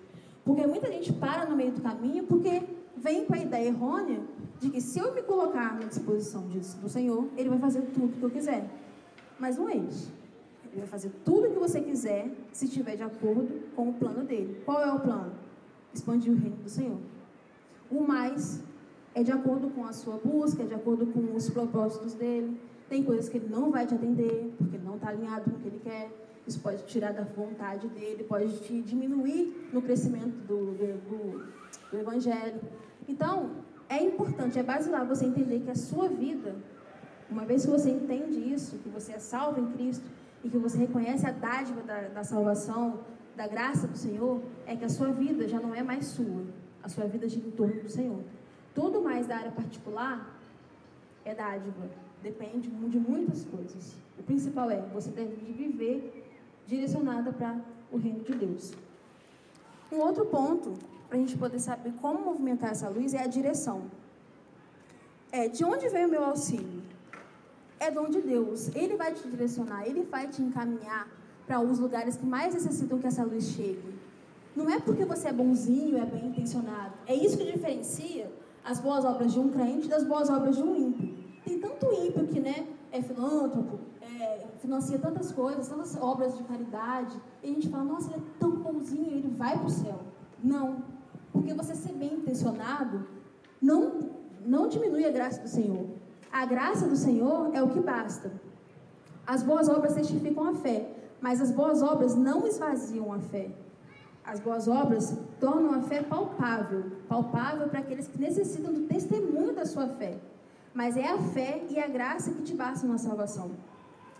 Porque 0.44 0.66
muita 0.66 0.88
gente 0.92 1.12
para 1.14 1.46
no 1.46 1.56
meio 1.56 1.72
do 1.72 1.80
caminho 1.80 2.24
porque 2.24 2.62
vem 2.94 3.24
com 3.24 3.34
a 3.34 3.38
ideia 3.38 3.68
errônea 3.68 4.20
de 4.60 4.68
que 4.68 4.80
se 4.80 4.98
eu 4.98 5.14
me 5.14 5.22
colocar 5.22 5.74
na 5.74 5.86
disposição 5.86 6.46
disso, 6.48 6.76
do 6.76 6.88
Senhor, 6.88 7.26
Ele 7.36 7.48
vai 7.48 7.58
fazer 7.58 7.80
tudo 7.94 8.18
que 8.18 8.22
eu 8.22 8.30
quiser. 8.30 8.68
Mas 9.38 9.56
não 9.56 9.68
é 9.68 9.76
isso. 9.76 10.12
Ele 10.74 10.80
vai 10.80 10.88
fazer 10.88 11.12
tudo 11.24 11.46
o 11.46 11.52
que 11.52 11.58
você 11.58 11.80
quiser 11.80 12.28
se 12.52 12.64
estiver 12.64 12.96
de 12.96 13.04
acordo 13.04 13.62
com 13.76 13.90
o 13.90 13.94
plano 13.94 14.24
dele. 14.24 14.60
Qual 14.64 14.82
é 14.82 14.92
o 14.92 14.98
plano? 14.98 15.32
Expandir 15.92 16.32
o 16.32 16.36
reino 16.36 16.56
do 16.56 16.68
Senhor. 16.68 16.98
O 17.88 18.00
mais 18.00 18.60
é 19.14 19.22
de 19.22 19.30
acordo 19.30 19.70
com 19.70 19.84
a 19.86 19.92
sua 19.92 20.16
busca, 20.16 20.64
é 20.64 20.66
de 20.66 20.74
acordo 20.74 21.06
com 21.06 21.32
os 21.32 21.48
propósitos 21.48 22.14
dele. 22.14 22.60
Tem 22.88 23.04
coisas 23.04 23.28
que 23.28 23.36
ele 23.36 23.48
não 23.48 23.70
vai 23.70 23.86
te 23.86 23.94
atender, 23.94 24.52
porque 24.58 24.74
ele 24.74 24.84
não 24.84 24.96
está 24.96 25.10
alinhado 25.10 25.48
com 25.48 25.56
o 25.58 25.60
que 25.60 25.68
ele 25.68 25.80
quer. 25.80 26.10
Isso 26.44 26.60
pode 26.60 26.84
tirar 26.86 27.12
da 27.12 27.22
vontade 27.22 27.86
dele, 27.86 28.24
pode 28.24 28.58
te 28.58 28.82
diminuir 28.82 29.70
no 29.72 29.80
crescimento 29.80 30.36
do, 30.48 30.72
do, 30.72 30.98
do, 31.08 31.52
do 31.92 31.98
Evangelho. 31.98 32.60
Então, 33.08 33.52
é 33.88 34.02
importante, 34.02 34.58
é 34.58 34.62
basilar 34.62 35.06
você 35.06 35.24
entender 35.24 35.60
que 35.60 35.70
a 35.70 35.76
sua 35.76 36.08
vida, 36.08 36.56
uma 37.30 37.44
vez 37.44 37.64
que 37.64 37.70
você 37.70 37.90
entende 37.90 38.52
isso, 38.52 38.76
que 38.78 38.88
você 38.88 39.12
é 39.12 39.18
salvo 39.20 39.60
em 39.60 39.66
Cristo 39.72 40.04
e 40.44 40.50
que 40.50 40.58
você 40.58 40.76
reconhece 40.76 41.26
a 41.26 41.32
dádiva 41.32 41.82
da, 41.82 42.02
da 42.08 42.22
salvação, 42.22 43.00
da 43.34 43.48
graça 43.48 43.88
do 43.88 43.96
Senhor, 43.96 44.42
é 44.66 44.76
que 44.76 44.84
a 44.84 44.88
sua 44.88 45.10
vida 45.10 45.48
já 45.48 45.58
não 45.58 45.74
é 45.74 45.82
mais 45.82 46.06
sua. 46.06 46.44
A 46.82 46.88
sua 46.88 47.06
vida 47.06 47.26
gira 47.26 47.48
em 47.48 47.50
torno 47.50 47.82
do 47.82 47.88
Senhor. 47.88 48.20
Tudo 48.74 49.00
mais 49.00 49.26
da 49.26 49.36
área 49.36 49.50
particular 49.50 50.38
é 51.24 51.34
dádiva. 51.34 51.88
Depende 52.22 52.68
de 52.68 52.98
muitas 52.98 53.44
coisas. 53.46 53.96
O 54.18 54.22
principal 54.22 54.70
é 54.70 54.82
você 54.92 55.10
deve 55.10 55.34
viver 55.34 56.30
direcionada 56.66 57.32
para 57.32 57.58
o 57.90 57.96
reino 57.96 58.22
de 58.22 58.34
Deus. 58.34 58.74
Um 59.90 59.96
outro 59.96 60.26
ponto 60.26 60.74
para 61.08 61.16
a 61.16 61.20
gente 61.20 61.38
poder 61.38 61.58
saber 61.58 61.92
como 62.02 62.22
movimentar 62.22 62.70
essa 62.70 62.88
luz 62.88 63.14
é 63.14 63.22
a 63.22 63.26
direção. 63.26 63.84
É 65.32 65.48
de 65.48 65.64
onde 65.64 65.88
veio 65.88 66.06
o 66.06 66.10
meu 66.10 66.24
auxílio? 66.24 66.82
É 67.84 67.90
dom 67.90 68.08
de 68.08 68.22
Deus. 68.22 68.70
Ele 68.74 68.96
vai 68.96 69.12
te 69.12 69.28
direcionar, 69.28 69.86
ele 69.86 70.04
vai 70.10 70.26
te 70.26 70.40
encaminhar 70.40 71.06
para 71.46 71.60
os 71.60 71.78
lugares 71.78 72.16
que 72.16 72.24
mais 72.24 72.54
necessitam 72.54 72.98
que 72.98 73.06
essa 73.06 73.22
luz 73.22 73.44
chegue. 73.50 73.94
Não 74.56 74.70
é 74.70 74.80
porque 74.80 75.04
você 75.04 75.28
é 75.28 75.32
bonzinho, 75.34 75.98
é 75.98 76.06
bem 76.06 76.28
intencionado. 76.28 76.94
É 77.06 77.14
isso 77.14 77.36
que 77.36 77.44
diferencia 77.44 78.32
as 78.64 78.80
boas 78.80 79.04
obras 79.04 79.34
de 79.34 79.38
um 79.38 79.50
crente 79.50 79.86
das 79.86 80.02
boas 80.02 80.30
obras 80.30 80.56
de 80.56 80.62
um 80.62 80.74
ímpio. 80.74 81.12
Tem 81.44 81.60
tanto 81.60 81.92
ímpio 81.92 82.26
que 82.26 82.40
né, 82.40 82.66
é 82.90 83.02
filântropo, 83.02 83.78
é, 84.00 84.46
financia 84.62 84.98
tantas 84.98 85.30
coisas, 85.30 85.68
tantas 85.68 85.94
obras 86.00 86.38
de 86.38 86.42
caridade, 86.44 87.14
e 87.42 87.50
a 87.50 87.52
gente 87.52 87.68
fala, 87.68 87.84
nossa, 87.84 88.10
ele 88.14 88.22
é 88.22 88.38
tão 88.40 88.52
bonzinho, 88.52 89.10
ele 89.10 89.28
vai 89.36 89.58
para 89.58 89.66
o 89.66 89.70
céu. 89.70 90.00
Não. 90.42 90.82
Porque 91.30 91.52
você 91.52 91.74
ser 91.74 91.92
bem 91.92 92.14
intencionado 92.14 93.06
não, 93.60 94.08
não 94.42 94.68
diminui 94.68 95.04
a 95.04 95.10
graça 95.10 95.42
do 95.42 95.48
Senhor. 95.48 95.93
A 96.34 96.44
graça 96.46 96.88
do 96.88 96.96
Senhor 96.96 97.54
é 97.54 97.62
o 97.62 97.68
que 97.68 97.78
basta. 97.78 98.32
As 99.24 99.44
boas 99.44 99.68
obras 99.68 99.94
testificam 99.94 100.48
a 100.48 100.54
fé, 100.54 100.90
mas 101.20 101.40
as 101.40 101.52
boas 101.52 101.80
obras 101.80 102.16
não 102.16 102.44
esvaziam 102.44 103.12
a 103.12 103.20
fé. 103.20 103.52
As 104.24 104.40
boas 104.40 104.66
obras 104.66 105.16
tornam 105.38 105.72
a 105.72 105.82
fé 105.82 106.02
palpável, 106.02 106.86
palpável 107.08 107.68
para 107.68 107.78
aqueles 107.78 108.08
que 108.08 108.20
necessitam 108.20 108.72
do 108.72 108.80
testemunho 108.80 109.54
da 109.54 109.64
sua 109.64 109.86
fé. 109.86 110.18
Mas 110.74 110.96
é 110.96 111.06
a 111.06 111.18
fé 111.18 111.62
e 111.70 111.78
a 111.78 111.86
graça 111.86 112.32
que 112.32 112.42
te 112.42 112.52
bastam 112.52 112.90
na 112.90 112.98
salvação. 112.98 113.52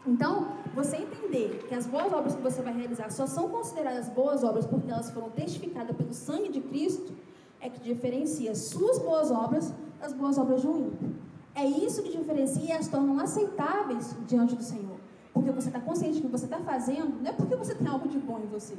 Então, 0.06 0.52
você 0.72 0.98
entender 0.98 1.66
que 1.68 1.74
as 1.74 1.84
boas 1.84 2.12
obras 2.12 2.36
que 2.36 2.42
você 2.42 2.62
vai 2.62 2.74
realizar 2.74 3.10
só 3.10 3.26
são 3.26 3.48
consideradas 3.48 4.08
boas 4.08 4.44
obras 4.44 4.66
porque 4.66 4.88
elas 4.88 5.10
foram 5.10 5.30
testificadas 5.30 5.96
pelo 5.96 6.14
sangue 6.14 6.50
de 6.50 6.60
Cristo, 6.60 7.12
é 7.60 7.68
que 7.68 7.80
diferencia 7.80 8.52
as 8.52 8.58
suas 8.58 9.00
boas 9.00 9.32
obras 9.32 9.74
das 10.00 10.12
boas 10.12 10.38
obras 10.38 10.60
de 10.60 10.68
um 10.68 10.78
ímpio. 10.78 11.23
É 11.54 11.64
isso 11.64 12.02
que 12.02 12.16
diferencia 12.16 12.64
e 12.64 12.72
as 12.72 12.88
tornam 12.88 13.18
aceitáveis 13.20 14.14
diante 14.26 14.56
do 14.56 14.62
Senhor. 14.62 14.98
Porque 15.32 15.50
você 15.50 15.68
está 15.68 15.80
consciente 15.80 16.20
que 16.20 16.26
você 16.26 16.44
está 16.44 16.58
fazendo, 16.58 17.20
não 17.20 17.30
é 17.30 17.32
porque 17.32 17.54
você 17.54 17.74
tem 17.74 17.86
algo 17.86 18.08
de 18.08 18.18
bom 18.18 18.38
em 18.38 18.46
você. 18.46 18.76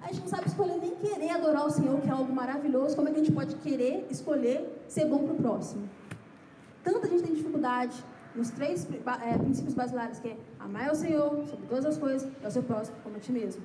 A 0.00 0.06
gente 0.08 0.20
não 0.20 0.28
sabe 0.28 0.46
escolher 0.46 0.78
nem 0.78 0.94
querer 0.96 1.30
adorar 1.30 1.66
o 1.66 1.70
Senhor, 1.70 2.00
que 2.00 2.08
é 2.08 2.12
algo 2.12 2.32
maravilhoso. 2.32 2.96
Como 2.96 3.08
é 3.08 3.12
que 3.12 3.20
a 3.20 3.24
gente 3.24 3.32
pode 3.32 3.54
querer 3.56 4.06
escolher 4.10 4.84
ser 4.88 5.06
bom 5.06 5.18
para 5.24 5.34
o 5.34 5.36
próximo? 5.36 5.88
Tanta 6.82 7.08
gente 7.08 7.22
tem 7.22 7.34
dificuldade 7.34 8.04
nos 8.34 8.50
três 8.50 8.86
é, 9.22 9.36
princípios 9.36 9.74
basilares, 9.74 10.18
que 10.20 10.28
é 10.28 10.36
amar 10.58 10.90
o 10.92 10.94
Senhor 10.94 11.44
sobre 11.46 11.66
todas 11.66 11.84
as 11.84 11.98
coisas 11.98 12.30
e 12.40 12.44
ao 12.44 12.50
seu 12.50 12.62
próximo 12.62 12.96
como 13.02 13.16
a 13.16 13.20
ti 13.20 13.32
mesmo. 13.32 13.62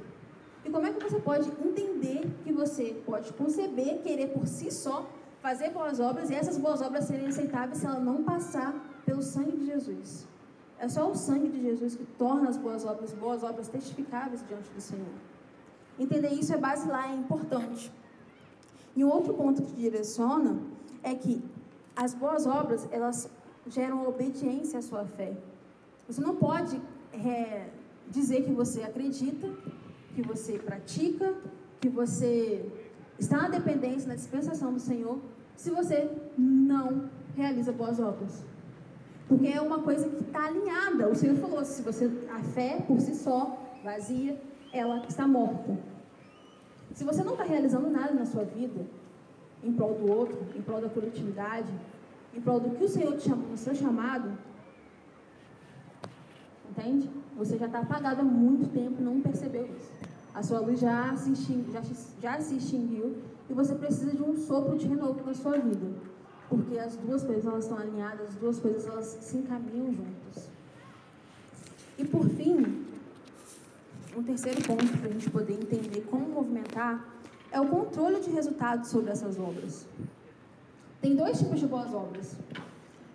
E 0.66 0.70
como 0.70 0.86
é 0.86 0.92
que 0.92 1.04
você 1.04 1.20
pode 1.20 1.50
entender 1.64 2.30
que 2.44 2.52
você 2.52 3.02
pode 3.06 3.32
conceber, 3.34 4.02
querer 4.02 4.28
por 4.30 4.48
si 4.48 4.72
só, 4.72 5.08
fazer 5.44 5.72
boas 5.72 6.00
obras 6.00 6.30
e 6.30 6.36
essas 6.36 6.58
boas 6.58 6.82
obras 6.82 7.04
serem 7.04 7.28
aceitáveis 7.28 7.80
se 7.80 7.86
ela 7.86 8.00
não 8.00 8.24
passar 8.24 8.74
pelo 9.06 9.22
sangue 9.22 9.58
de 9.58 9.66
Jesus? 9.66 10.26
É 10.80 10.88
só 10.88 11.12
o 11.12 11.16
sangue 11.16 11.50
de 11.50 11.62
Jesus 11.62 11.96
que 11.96 12.06
torna 12.18 12.50
as 12.50 12.58
boas 12.58 12.86
obras, 12.86 13.12
boas 13.14 13.44
obras 13.44 13.68
testificáveis 13.68 14.42
diante 14.48 14.70
do 14.70 14.80
Senhor. 14.80 15.16
Entender 16.00 16.30
isso 16.30 16.54
é 16.54 16.58
basilar, 16.58 17.12
é 17.12 17.16
importante. 17.16 17.92
E 18.96 19.04
um 19.04 19.10
outro 19.10 19.34
ponto 19.34 19.62
que 19.62 19.74
direciona 19.76 20.58
é 21.04 21.14
que 21.14 21.44
as 21.94 22.14
boas 22.14 22.48
obras, 22.48 22.88
elas 22.90 23.30
geram 23.68 24.08
obediência 24.08 24.80
à 24.80 24.82
sua 24.82 25.06
fé. 25.06 25.34
Você 26.08 26.22
não 26.22 26.36
pode 26.36 26.82
é, 27.14 27.68
dizer 28.10 28.46
que 28.46 28.52
você 28.52 28.82
acredita, 28.84 29.48
que 30.16 30.22
você 30.22 30.58
pratica, 30.58 31.36
que 31.82 31.90
você 31.90 32.66
está 33.20 33.38
na 33.44 33.50
dependência, 33.50 34.08
na 34.08 34.16
dispensação 34.16 34.74
do 34.74 34.80
Senhor, 34.80 35.20
se 35.56 35.70
você 35.72 36.10
não 36.38 37.10
realiza 37.36 37.72
boas 37.72 38.00
obras. 38.00 38.44
Porque 39.28 39.48
é 39.48 39.62
uma 39.62 39.80
coisa 39.80 40.10
que 40.10 40.24
está 40.24 40.46
alinhada. 40.46 41.10
O 41.10 41.16
Senhor 41.16 41.36
falou: 41.38 41.64
se 41.64 41.82
você 41.82 42.12
a 42.32 42.40
fé 42.40 42.84
por 42.86 43.00
si 43.00 43.16
só, 43.16 43.58
vazia, 43.84 44.40
ela 44.72 45.06
está 45.08 45.28
morta. 45.28 45.78
Se 46.94 47.04
você 47.04 47.24
não 47.24 47.34
está 47.34 47.44
realizando 47.44 47.90
nada 47.90 48.14
na 48.14 48.26
sua 48.26 48.44
vida, 48.44 48.86
em 49.64 49.74
prol 49.74 49.96
do 49.96 50.12
outro, 50.12 50.38
em 50.56 50.62
prol 50.62 50.82
da 50.82 50.90
coletividade, 50.90 51.72
em 52.34 52.42
prol 52.42 52.60
do 52.60 52.72
que 52.72 52.84
o 52.84 52.90
Senhor 52.90 53.16
te 53.16 53.30
chamou 53.30 53.50
no 53.50 53.58
seu 53.58 53.74
chamado, 53.74 54.38
entende? 56.70 57.10
Você 57.38 57.58
já 57.58 57.66
está 57.66 57.80
apagado 57.80 58.22
há 58.22 58.24
muito 58.24 58.72
tempo 58.72 59.02
não 59.02 59.22
percebeu 59.22 59.66
isso. 59.66 59.92
A 60.34 60.42
sua 60.42 60.60
luz 60.60 60.80
já 60.80 61.16
se, 61.16 61.32
extinguiu, 61.32 61.72
já, 61.72 61.82
já 62.22 62.42
se 62.42 62.58
extinguiu 62.58 63.18
e 63.50 63.54
você 63.54 63.76
precisa 63.76 64.12
de 64.12 64.24
um 64.24 64.36
sopro 64.36 64.78
de 64.78 64.88
renovo 64.88 65.26
na 65.26 65.34
sua 65.34 65.58
vida 65.58 66.14
porque 66.54 66.78
as 66.78 66.96
duas 66.98 67.24
coisas 67.24 67.46
elas 67.46 67.64
estão 67.64 67.78
alinhadas, 67.80 68.30
as 68.30 68.36
duas 68.36 68.60
coisas 68.60 68.86
elas 68.86 69.06
se 69.06 69.38
encaminham 69.38 69.92
juntas. 69.92 70.50
E 71.98 72.06
por 72.06 72.28
fim, 72.30 72.86
um 74.16 74.24
terceiro 74.24 74.62
ponto 74.62 74.86
para 74.98 75.10
a 75.10 75.12
gente 75.12 75.30
poder 75.32 75.54
entender 75.54 76.02
como 76.10 76.28
movimentar 76.28 77.06
é 77.52 77.60
o 77.60 77.68
controle 77.68 78.20
de 78.20 78.30
resultados 78.30 78.90
sobre 78.90 79.12
essas 79.12 79.40
obras. 79.40 79.88
Tem 81.02 81.16
dois 81.16 81.40
tipos 81.40 81.60
de 81.60 81.68
boas 81.68 81.94
obras. 81.94 82.38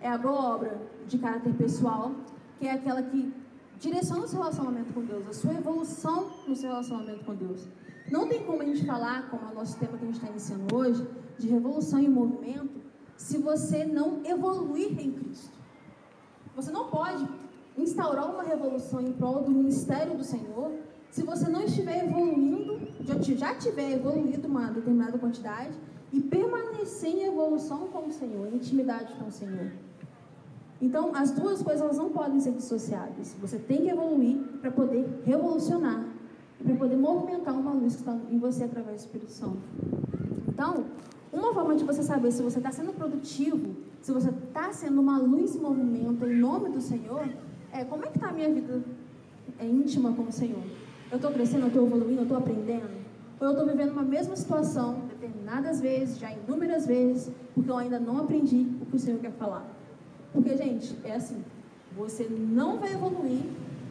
É 0.00 0.08
a 0.08 0.18
boa 0.18 0.54
obra 0.54 0.80
de 1.06 1.18
caráter 1.18 1.54
pessoal, 1.54 2.12
que 2.58 2.66
é 2.66 2.72
aquela 2.72 3.02
que 3.02 3.32
direciona 3.78 4.24
o 4.24 4.28
seu 4.28 4.40
relacionamento 4.40 4.92
com 4.92 5.04
Deus, 5.04 5.26
a 5.28 5.32
sua 5.32 5.54
evolução 5.54 6.30
no 6.46 6.54
seu 6.56 6.70
relacionamento 6.70 7.24
com 7.24 7.34
Deus. 7.34 7.68
Não 8.10 8.26
tem 8.26 8.44
como 8.44 8.62
a 8.62 8.64
gente 8.64 8.84
falar, 8.86 9.28
como 9.30 9.48
é 9.48 9.52
o 9.52 9.54
nosso 9.54 9.78
tema 9.78 9.98
que 9.98 10.04
a 10.04 10.06
gente 10.06 10.16
está 10.16 10.28
iniciando 10.28 10.74
hoje, 10.74 11.06
de 11.38 11.48
revolução 11.48 12.00
e 12.00 12.08
movimento, 12.08 12.80
se 13.16 13.38
você 13.38 13.84
não 13.84 14.20
evoluir 14.24 14.98
em 15.00 15.12
Cristo. 15.12 15.56
Você 16.56 16.70
não 16.70 16.88
pode 16.88 17.28
instaurar 17.76 18.30
uma 18.32 18.42
revolução 18.42 19.00
em 19.00 19.12
prol 19.12 19.42
do 19.42 19.50
ministério 19.50 20.16
do 20.16 20.24
Senhor 20.24 20.72
se 21.10 21.22
você 21.22 21.48
não 21.48 21.62
estiver 21.62 22.04
evoluindo, 22.04 22.80
já 23.00 23.54
tiver 23.54 23.92
evoluído 23.92 24.46
uma 24.46 24.70
determinada 24.70 25.18
quantidade 25.18 25.72
e 26.12 26.20
permanecer 26.20 27.10
em 27.10 27.24
evolução 27.24 27.88
com 27.88 28.06
o 28.06 28.12
Senhor, 28.12 28.46
em 28.48 28.56
intimidade 28.56 29.14
com 29.14 29.26
o 29.26 29.32
Senhor. 29.32 29.72
Então, 30.80 31.14
as 31.14 31.32
duas 31.32 31.62
coisas 31.62 31.82
elas 31.82 31.96
não 31.96 32.10
podem 32.10 32.38
ser 32.40 32.52
dissociadas. 32.52 33.34
Você 33.40 33.58
tem 33.58 33.78
que 33.78 33.88
evoluir 33.88 34.38
para 34.60 34.70
poder 34.70 35.22
revolucionar, 35.24 36.06
para 36.62 36.74
poder 36.74 36.96
movimentar 36.96 37.54
uma 37.54 37.72
luz 37.72 37.94
que 37.94 38.00
está 38.00 38.16
em 38.30 38.38
você 38.38 38.64
através 38.64 38.96
do 38.96 39.06
Espírito 39.06 39.30
Santo. 39.30 39.58
Então, 40.48 40.84
uma 41.32 41.54
forma 41.54 41.76
de 41.76 41.84
você 41.84 42.02
saber 42.02 42.32
se 42.32 42.42
você 42.42 42.58
está 42.58 42.72
sendo 42.72 42.92
produtivo, 42.92 43.76
se 44.00 44.12
você 44.12 44.30
está 44.30 44.72
sendo 44.72 45.00
uma 45.00 45.18
luz 45.18 45.54
em 45.54 45.60
movimento 45.60 46.24
em 46.24 46.34
nome 46.36 46.70
do 46.70 46.80
Senhor, 46.80 47.28
é 47.72 47.84
como 47.84 48.04
é 48.04 48.08
que 48.08 48.16
está 48.16 48.28
a 48.28 48.32
minha 48.32 48.52
vida 48.52 48.82
é, 49.58 49.66
íntima 49.66 50.12
com 50.12 50.22
o 50.22 50.32
Senhor? 50.32 50.62
Eu 51.10 51.16
estou 51.16 51.30
crescendo, 51.30 51.62
eu 51.62 51.68
estou 51.68 51.86
evoluindo, 51.86 52.20
eu 52.20 52.22
estou 52.22 52.38
aprendendo? 52.38 52.98
Ou 53.40 53.46
eu 53.46 53.52
estou 53.52 53.66
vivendo 53.66 53.92
uma 53.92 54.02
mesma 54.02 54.34
situação 54.34 55.02
determinadas 55.08 55.80
vezes, 55.80 56.18
já 56.18 56.32
inúmeras 56.32 56.86
vezes, 56.86 57.30
porque 57.54 57.70
eu 57.70 57.76
ainda 57.76 58.00
não 58.00 58.18
aprendi 58.18 58.66
o 58.80 58.86
que 58.86 58.96
o 58.96 58.98
Senhor 58.98 59.20
quer 59.20 59.32
falar? 59.32 59.64
Porque, 60.32 60.56
gente, 60.56 60.96
é 61.04 61.14
assim, 61.14 61.42
você 61.96 62.28
não 62.28 62.78
vai 62.78 62.92
evoluir 62.92 63.42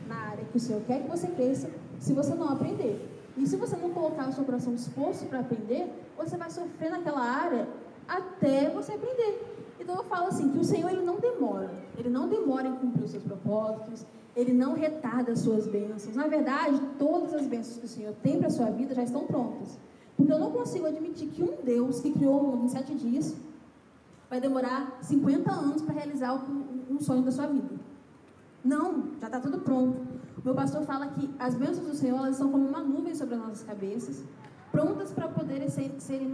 na 0.08 0.16
área 0.16 0.44
que 0.46 0.58
o 0.58 0.60
Senhor 0.60 0.82
quer 0.86 1.04
que 1.04 1.10
você 1.10 1.28
cresça 1.28 1.70
se 2.00 2.14
você 2.14 2.34
não 2.34 2.50
aprender. 2.50 3.14
E 3.38 3.46
se 3.46 3.56
você 3.56 3.76
não 3.76 3.92
colocar 3.92 4.28
o 4.28 4.34
seu 4.34 4.44
coração 4.44 4.74
disposto 4.74 5.26
para 5.28 5.40
aprender, 5.40 5.92
você 6.18 6.36
vai 6.36 6.50
sofrer 6.50 6.90
naquela 6.90 7.22
área 7.22 7.68
até 8.08 8.70
você 8.70 8.94
aprender. 8.94 9.56
Então 9.80 9.96
eu 9.96 10.04
falo 10.06 10.28
assim, 10.28 10.50
que 10.50 10.58
o 10.58 10.64
Senhor 10.64 10.90
ele 10.90 11.04
não 11.04 11.20
demora. 11.20 11.70
Ele 11.98 12.10
não 12.10 12.28
demora 12.28 12.68
em 12.68 12.76
cumprir 12.76 13.04
os 13.04 13.12
seus 13.12 13.24
propósitos, 13.24 14.06
ele 14.36 14.54
não 14.54 14.74
retarda 14.74 15.32
as 15.32 15.40
suas 15.40 15.68
bênçãos. 15.68 16.16
Na 16.16 16.28
verdade, 16.28 16.80
todas 16.98 17.34
as 17.34 17.46
bênçãos 17.46 17.78
que 17.78 17.86
o 17.86 17.90
Senhor 17.90 18.14
tem 18.24 18.38
para 18.40 18.48
a 18.48 18.52
sua 18.52 18.72
vida 18.72 18.96
já 18.96 19.04
estão 19.04 19.26
prontas. 19.26 19.78
Porque 20.16 20.32
eu 20.32 20.40
não 20.40 20.52
consigo 20.52 20.88
admitir 20.88 21.28
que 21.28 21.44
um 21.44 21.58
Deus 21.64 22.00
que 22.00 22.12
criou 22.12 22.40
o 22.40 22.44
mundo 22.44 22.66
em 22.66 22.70
sete 22.70 22.94
dias 22.96 23.36
vai 24.30 24.42
demorar 24.42 24.98
50 25.02 25.52
anos 25.52 25.82
para 25.84 25.94
realizar 25.94 26.34
um 26.90 27.00
sonho 27.00 27.22
da 27.22 27.32
sua 27.32 27.48
vida. 27.48 27.70
Não, 28.64 29.12
já 29.20 29.28
está 29.28 29.40
tudo 29.40 29.60
pronto. 29.60 30.02
Meu 30.48 30.56
pastor 30.56 30.82
fala 30.84 31.08
que 31.08 31.30
as 31.38 31.56
bênçãos 31.56 31.86
do 31.86 31.94
Senhor 31.94 32.20
elas 32.20 32.38
são 32.38 32.50
como 32.50 32.66
uma 32.66 32.80
nuvem 32.80 33.14
sobre 33.14 33.36
as 33.36 33.42
nossas 33.42 33.64
cabeças, 33.64 34.24
prontas 34.72 35.12
para 35.12 35.28
poderem 35.28 35.68
ser, 35.68 35.94
serem 36.00 36.30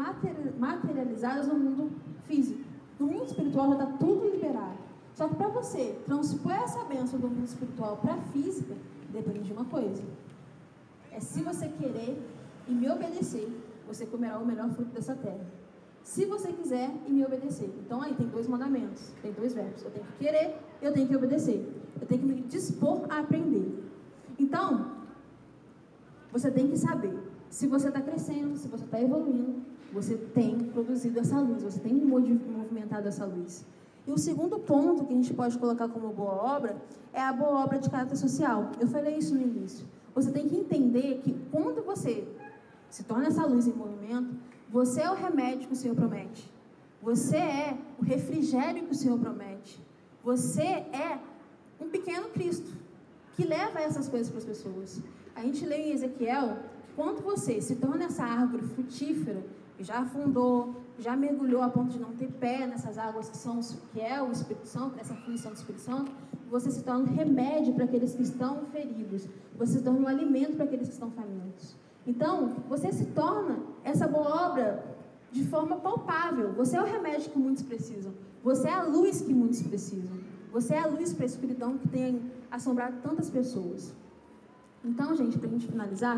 materializadas 0.60 1.48
no 1.48 1.56
mundo 1.56 1.92
físico. 2.28 2.62
No 3.00 3.08
mundo 3.08 3.26
espiritual 3.26 3.70
já 3.70 3.74
está 3.74 3.86
tudo 3.98 4.30
liberado. 4.30 4.78
Só 5.16 5.28
que 5.28 5.34
para 5.34 5.48
você 5.48 5.98
transpor 6.06 6.52
essa 6.52 6.84
bênção 6.84 7.20
do 7.20 7.28
mundo 7.28 7.46
espiritual 7.46 7.98
para 7.98 8.14
a 8.14 8.22
física, 8.32 8.76
depende 9.12 9.46
de 9.46 9.52
uma 9.52 9.66
coisa. 9.66 10.04
É 11.12 11.20
se 11.20 11.42
você 11.42 11.68
querer 11.70 12.16
e 12.68 12.72
me 12.72 12.88
obedecer, 12.92 13.50
você 13.88 14.06
comerá 14.06 14.38
o 14.38 14.46
melhor 14.46 14.70
fruto 14.70 14.92
dessa 14.92 15.16
terra. 15.16 15.44
Se 16.04 16.26
você 16.26 16.54
quiser 16.54 16.92
e 17.08 17.12
me 17.12 17.26
obedecer. 17.26 17.74
Então 17.84 18.00
aí 18.00 18.14
tem 18.14 18.28
dois 18.28 18.48
mandamentos, 18.48 19.12
tem 19.24 19.32
dois 19.32 19.54
verbos. 19.54 19.82
Eu 19.82 19.90
tenho 19.90 20.06
que 20.06 20.24
querer, 20.24 20.56
eu 20.84 20.94
tenho 20.94 21.08
que 21.08 21.16
obedecer. 21.16 21.68
Eu 22.00 22.06
tenho 22.06 22.22
que 22.22 22.28
me 22.28 22.42
dispor 22.42 23.08
a 23.10 23.18
aprender. 23.18 23.84
Então, 24.40 24.92
você 26.32 26.50
tem 26.50 26.68
que 26.68 26.78
saber 26.78 27.18
se 27.50 27.68
você 27.68 27.88
está 27.90 28.02
crescendo, 28.02 28.58
se 28.58 28.68
você 28.68 28.84
está 28.84 29.00
evoluindo, 29.00 29.62
você 29.94 30.18
tem 30.18 30.58
produzido 30.58 31.20
essa 31.20 31.40
luz, 31.40 31.62
você 31.62 31.80
tem 31.80 31.94
movimentado 31.94 33.08
essa 33.08 33.26
luz. 33.26 33.64
E 34.08 34.12
o 34.12 34.18
segundo 34.18 34.58
ponto 34.60 35.06
que 35.06 35.14
a 35.14 35.16
gente 35.16 35.34
pode 35.34 35.58
colocar 35.60 35.88
como 35.88 36.12
boa 36.12 36.34
obra 36.34 36.76
é 37.14 37.22
a 37.22 37.32
boa 37.32 37.64
obra 37.64 37.78
de 37.78 37.90
caráter 37.90 38.18
social. 38.18 38.72
Eu 38.80 38.88
falei 38.88 39.18
isso 39.18 39.36
no 39.36 39.42
início. 39.42 39.86
Você 40.16 40.32
tem 40.32 40.48
que 40.50 40.56
entender 40.58 41.22
que 41.24 41.34
quando 41.52 41.84
você 41.84 42.28
se 42.90 43.04
torna 43.04 43.28
essa 43.28 43.46
luz 43.46 43.68
em 43.68 43.74
movimento, 43.74 44.36
você 44.70 45.02
é 45.02 45.12
o 45.12 45.14
remédio 45.14 45.68
que 45.68 45.74
o 45.74 45.78
Senhor 45.78 45.96
promete. 45.96 46.52
Você 47.02 47.38
é 47.38 47.78
o 48.00 48.04
refrigério 48.04 48.84
que 48.84 48.92
o 48.92 48.96
Senhor 48.96 49.20
promete. 49.20 49.80
Você 50.24 50.64
é 50.64 51.20
um 51.80 51.88
pequeno 51.90 52.30
Cristo 52.30 52.83
que 53.36 53.46
leva 53.46 53.80
essas 53.82 54.08
coisas 54.08 54.30
para 54.30 54.40
as 54.40 54.46
pessoas. 54.46 55.02
A 55.36 55.42
gente 55.42 55.66
lê 55.66 55.78
em 55.78 55.92
Ezequiel, 55.92 56.58
quando 56.96 57.24
você 57.24 57.60
se 57.62 57.76
torna 57.76 58.06
essa 58.06 58.24
árvore 58.24 58.64
frutífera, 58.64 59.44
já 59.80 60.00
afundou, 60.00 60.76
já 61.00 61.16
mergulhou 61.16 61.62
a 61.62 61.70
ponto 61.70 61.92
de 61.92 62.00
não 62.00 62.14
ter 62.14 62.28
pé 62.28 62.68
nessas 62.68 62.98
águas 62.98 63.30
que 63.30 63.38
são 63.38 63.60
que 63.92 64.00
é 64.00 64.22
o 64.22 64.32
Espírito 64.32 64.68
Santo, 64.68 65.00
essa 65.00 65.16
fluição 65.16 65.52
do 65.52 65.58
Espírito 65.58 65.82
Santo, 65.82 66.12
você 66.50 66.70
se 66.70 66.84
torna 66.84 67.10
um 67.10 67.16
remédio 67.16 67.74
para 67.74 67.86
aqueles 67.86 68.14
que 68.14 68.22
estão 68.22 68.66
feridos. 68.72 69.28
Você 69.58 69.80
se 69.80 69.84
torna 69.84 70.02
um 70.02 70.08
alimento 70.08 70.56
para 70.56 70.66
aqueles 70.66 70.88
que 70.88 70.94
estão 70.94 71.10
famintos. 71.10 71.76
Então, 72.06 72.58
você 72.70 72.92
se 72.92 73.06
torna 73.06 73.58
essa 73.84 74.08
boa 74.08 74.50
obra 74.50 74.86
de 75.32 75.44
forma 75.46 75.78
palpável. 75.78 76.54
Você 76.54 76.78
é 76.78 76.82
o 76.82 76.86
remédio 76.86 77.32
que 77.32 77.40
muitos 77.40 77.64
precisam. 77.64 78.14
Você 78.44 78.68
é 78.68 78.74
a 78.74 78.84
luz 78.84 79.22
que 79.22 79.34
muitos 79.34 79.64
precisam. 79.64 80.18
Você 80.52 80.76
é 80.76 80.80
a 80.80 80.86
luz 80.86 81.14
para 81.14 81.24
a 81.24 81.26
escuridão 81.26 81.78
que 81.78 81.88
tem 81.88 82.22
assombrado 82.54 82.98
tantas 83.02 83.32
pessoas. 83.32 83.92
Então, 84.86 85.16
gente, 85.16 85.40
para 85.40 85.48
a 85.50 85.52
gente 85.52 85.68
finalizar, 85.68 86.18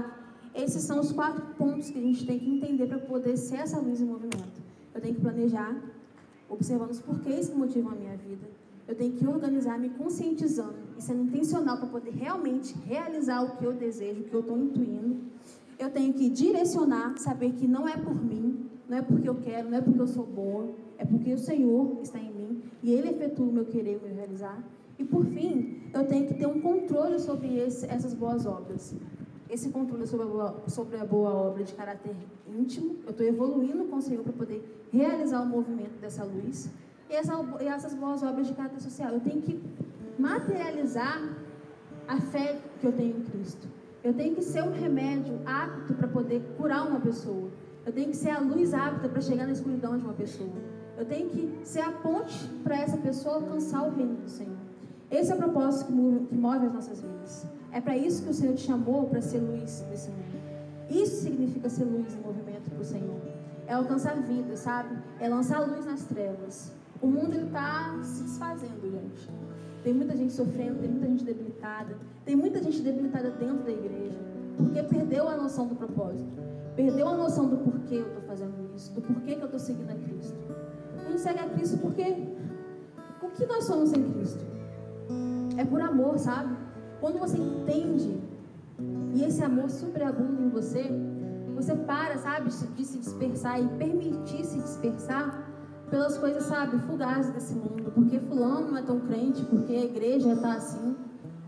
esses 0.53 0.83
são 0.83 0.99
os 0.99 1.11
quatro 1.11 1.41
pontos 1.57 1.89
que 1.89 1.97
a 1.97 2.01
gente 2.01 2.25
tem 2.25 2.37
que 2.37 2.49
entender 2.49 2.87
para 2.87 2.99
poder 2.99 3.37
ser 3.37 3.57
essa 3.57 3.79
luz 3.79 4.01
em 4.01 4.05
movimento. 4.05 4.61
Eu 4.93 4.99
tenho 4.99 5.15
que 5.15 5.21
planejar, 5.21 5.73
observando 6.49 6.91
os 6.91 6.99
porquês 6.99 7.47
que 7.47 7.55
motivam 7.55 7.93
a 7.93 7.95
minha 7.95 8.17
vida. 8.17 8.47
Eu 8.85 8.95
tenho 8.95 9.13
que 9.13 9.25
organizar, 9.25 9.79
me 9.79 9.89
conscientizando 9.89 10.75
e 10.97 11.01
sendo 11.01 11.23
intencional 11.23 11.77
para 11.77 11.87
poder 11.87 12.11
realmente 12.11 12.75
realizar 12.85 13.41
o 13.41 13.55
que 13.55 13.63
eu 13.63 13.73
desejo, 13.73 14.21
o 14.21 14.23
que 14.25 14.33
eu 14.33 14.41
estou 14.41 14.57
intuindo. 14.57 15.21
Eu 15.79 15.89
tenho 15.89 16.13
que 16.13 16.29
direcionar, 16.29 17.17
saber 17.17 17.53
que 17.53 17.67
não 17.67 17.87
é 17.87 17.95
por 17.97 18.15
mim, 18.15 18.69
não 18.89 18.97
é 18.97 19.01
porque 19.01 19.27
eu 19.27 19.35
quero, 19.35 19.69
não 19.69 19.77
é 19.77 19.81
porque 19.81 20.01
eu 20.01 20.07
sou 20.07 20.25
boa, 20.25 20.69
é 20.97 21.05
porque 21.05 21.33
o 21.33 21.37
Senhor 21.37 21.97
está 22.01 22.19
em 22.19 22.31
mim 22.31 22.61
e 22.83 22.91
Ele 22.91 23.09
efetua 23.09 23.45
o 23.45 23.51
meu 23.51 23.65
querer, 23.65 23.97
o 23.97 24.05
meu 24.05 24.15
realizar. 24.15 24.61
E 24.97 25.03
por 25.03 25.25
fim, 25.25 25.83
eu 25.93 26.05
tenho 26.05 26.27
que 26.27 26.33
ter 26.33 26.47
um 26.47 26.61
controle 26.61 27.19
sobre 27.19 27.57
esse, 27.57 27.85
essas 27.85 28.13
boas 28.13 28.45
obras. 28.45 28.95
Esse 29.49 29.69
controle 29.69 30.07
sobre 30.07 30.25
a, 30.25 30.29
boa, 30.29 30.63
sobre 30.67 30.97
a 30.97 31.05
boa 31.05 31.33
obra 31.33 31.63
de 31.63 31.73
caráter 31.73 32.15
íntimo, 32.47 32.95
eu 33.05 33.11
estou 33.11 33.25
evoluindo 33.25 33.85
com 33.85 33.97
o 33.97 34.01
Senhor 34.01 34.23
para 34.23 34.33
poder 34.33 34.87
realizar 34.91 35.41
o 35.41 35.45
movimento 35.45 35.99
dessa 35.99 36.23
luz. 36.23 36.69
E, 37.09 37.13
essa, 37.13 37.33
e 37.61 37.67
essas 37.67 37.93
boas 37.93 38.23
obras 38.23 38.47
de 38.47 38.53
caráter 38.53 38.81
social, 38.81 39.13
eu 39.13 39.19
tenho 39.19 39.41
que 39.41 39.61
materializar 40.17 41.37
a 42.07 42.19
fé 42.19 42.59
que 42.79 42.87
eu 42.87 42.91
tenho 42.91 43.17
em 43.17 43.21
Cristo. 43.23 43.67
Eu 44.03 44.13
tenho 44.13 44.35
que 44.35 44.41
ser 44.41 44.63
um 44.63 44.71
remédio 44.71 45.39
apto 45.45 45.93
para 45.93 46.07
poder 46.07 46.41
curar 46.57 46.87
uma 46.87 46.99
pessoa. 46.99 47.49
Eu 47.85 47.91
tenho 47.91 48.09
que 48.09 48.15
ser 48.15 48.29
a 48.29 48.39
luz 48.39 48.73
apta 48.73 49.09
para 49.09 49.21
chegar 49.21 49.45
na 49.45 49.51
escuridão 49.51 49.97
de 49.97 50.03
uma 50.03 50.13
pessoa. 50.13 50.53
Eu 50.97 51.05
tenho 51.05 51.29
que 51.29 51.59
ser 51.63 51.81
a 51.81 51.91
ponte 51.91 52.47
para 52.63 52.77
essa 52.77 52.97
pessoa 52.97 53.35
alcançar 53.35 53.83
o 53.83 53.95
reino 53.95 54.15
do 54.15 54.29
Senhor. 54.29 54.64
Esse 55.11 55.31
é 55.31 55.35
o 55.35 55.37
propósito 55.37 55.87
que 55.87 55.93
move, 55.93 56.25
que 56.25 56.35
move 56.35 56.65
as 56.65 56.73
nossas 56.73 57.01
vidas. 57.01 57.45
É 57.71 57.81
para 57.81 57.97
isso 57.97 58.23
que 58.23 58.29
o 58.29 58.33
Senhor 58.33 58.55
te 58.55 58.61
chamou 58.61 59.07
para 59.07 59.21
ser 59.21 59.39
luz 59.39 59.85
nesse 59.89 60.09
mundo. 60.09 60.35
Isso 60.89 61.23
significa 61.23 61.69
ser 61.69 61.83
luz 61.83 62.13
em 62.13 62.21
movimento 62.21 62.69
para 62.69 62.81
o 62.81 62.85
Senhor. 62.85 63.21
É 63.67 63.73
alcançar 63.73 64.15
vida, 64.21 64.55
sabe? 64.55 64.97
É 65.19 65.27
lançar 65.27 65.59
luz 65.59 65.85
nas 65.85 66.03
trevas. 66.03 66.71
O 67.01 67.07
mundo 67.07 67.35
está 67.35 67.99
se 68.03 68.23
desfazendo, 68.23 68.81
gente. 68.81 69.29
Tem 69.83 69.93
muita 69.93 70.15
gente 70.15 70.33
sofrendo, 70.33 70.79
tem 70.79 70.89
muita 70.89 71.07
gente 71.07 71.23
debilitada, 71.23 71.97
tem 72.23 72.35
muita 72.35 72.63
gente 72.63 72.81
debilitada 72.81 73.29
dentro 73.31 73.63
da 73.63 73.71
igreja, 73.71 74.17
porque 74.57 74.81
perdeu 74.81 75.27
a 75.29 75.37
noção 75.37 75.67
do 75.67 75.75
propósito, 75.75 76.41
perdeu 76.75 77.07
a 77.07 77.15
noção 77.15 77.47
do 77.47 77.57
porquê 77.57 77.95
eu 77.95 78.07
estou 78.07 78.23
fazendo 78.23 78.53
isso, 78.75 78.91
do 78.93 79.01
porquê 79.01 79.35
que 79.35 79.41
eu 79.41 79.45
estou 79.45 79.59
seguindo 79.59 79.91
a 79.91 79.95
Cristo. 79.95 80.37
Gente 81.07 81.21
segue 81.21 81.39
a 81.39 81.49
Cristo 81.49 81.77
porque 81.77 82.03
o 83.21 83.27
que 83.29 83.45
nós 83.45 83.65
somos 83.65 83.89
sem 83.89 84.11
Cristo? 84.11 84.54
É 85.57 85.63
por 85.63 85.81
amor, 85.81 86.17
sabe? 86.17 86.55
Quando 86.99 87.19
você 87.19 87.37
entende 87.37 88.21
e 89.13 89.23
esse 89.23 89.43
amor 89.43 89.69
superabunda 89.69 90.41
em 90.41 90.49
você, 90.49 90.91
você 91.55 91.73
para, 91.75 92.17
sabe, 92.17 92.49
de 92.49 92.85
se 92.85 92.97
dispersar 92.97 93.61
e 93.61 93.67
permitir 93.77 94.43
se 94.43 94.59
dispersar 94.59 95.45
pelas 95.89 96.17
coisas, 96.17 96.43
sabe, 96.43 96.77
fugazes 96.79 97.31
desse 97.31 97.53
mundo. 97.55 97.91
Porque 97.93 98.19
fulano 98.19 98.71
não 98.71 98.77
é 98.77 98.81
tão 98.81 98.99
crente, 98.99 99.43
porque 99.45 99.73
a 99.73 99.85
igreja 99.85 100.33
está 100.33 100.55
assim. 100.55 100.95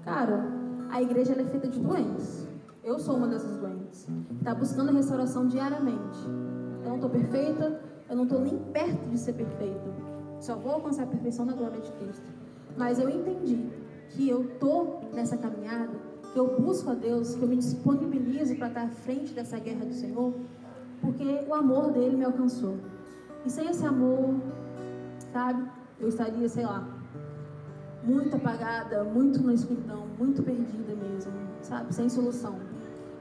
Cara, 0.04 0.46
a 0.90 1.02
igreja 1.02 1.34
é 1.34 1.44
feita 1.44 1.68
de 1.68 1.80
doentes. 1.80 2.48
Eu 2.84 2.98
sou 3.00 3.18
uma 3.18 3.28
dessas 3.28 3.58
doentes. 3.58 4.08
Está 4.38 4.56
buscando 4.56 4.90
a 4.90 4.94
restauração 4.94 5.48
diariamente. 5.48 6.20
Eu 6.84 6.90
não 6.90 6.96
estou 6.96 7.10
perfeita, 7.10 7.82
eu 8.10 8.16
não 8.16 8.24
estou 8.24 8.40
nem 8.40 8.58
perto 8.72 9.10
de 9.10 9.18
ser 9.18 9.34
perfeita. 9.34 9.94
Só 10.40 10.56
vou 10.56 10.72
alcançar 10.72 11.04
a 11.04 11.08
perfeição 11.08 11.46
na 11.46 11.54
glória 11.54 11.82
de 11.82 11.92
Cristo. 11.94 12.26
Mas 12.78 13.00
eu 13.00 13.10
entendi 13.10 13.68
que 14.10 14.30
eu 14.30 14.44
estou 14.44 15.10
nessa 15.14 15.38
caminhada, 15.38 15.94
que 16.34 16.40
eu 16.40 16.60
busco 16.60 16.90
a 16.90 16.94
Deus, 16.94 17.36
que 17.36 17.42
eu 17.42 17.48
me 17.48 17.58
disponibilizo 17.58 18.56
para 18.56 18.68
estar 18.68 18.84
à 18.84 18.90
frente 18.90 19.34
dessa 19.34 19.60
guerra 19.60 19.86
do 19.86 19.94
Senhor, 19.94 20.34
porque 21.02 21.46
o 21.48 21.54
amor 21.54 21.92
dele 21.92 22.16
me 22.16 22.26
alcançou. 22.26 22.78
E 23.46 23.50
sem 23.50 23.70
esse 23.70 23.86
amor, 23.86 24.36
sabe, 25.32 25.64
eu 26.00 26.08
estaria, 26.08 26.48
sei 26.50 26.66
lá, 26.66 26.88
muito 28.04 28.36
apagada, 28.36 29.04
muito 29.04 29.42
na 29.42 29.54
escuridão, 29.54 30.06
muito 30.18 30.42
perdida 30.44 30.96
mesmo, 30.96 31.34
sabe, 31.62 31.94
sem 31.94 32.10
solução. 32.10 32.56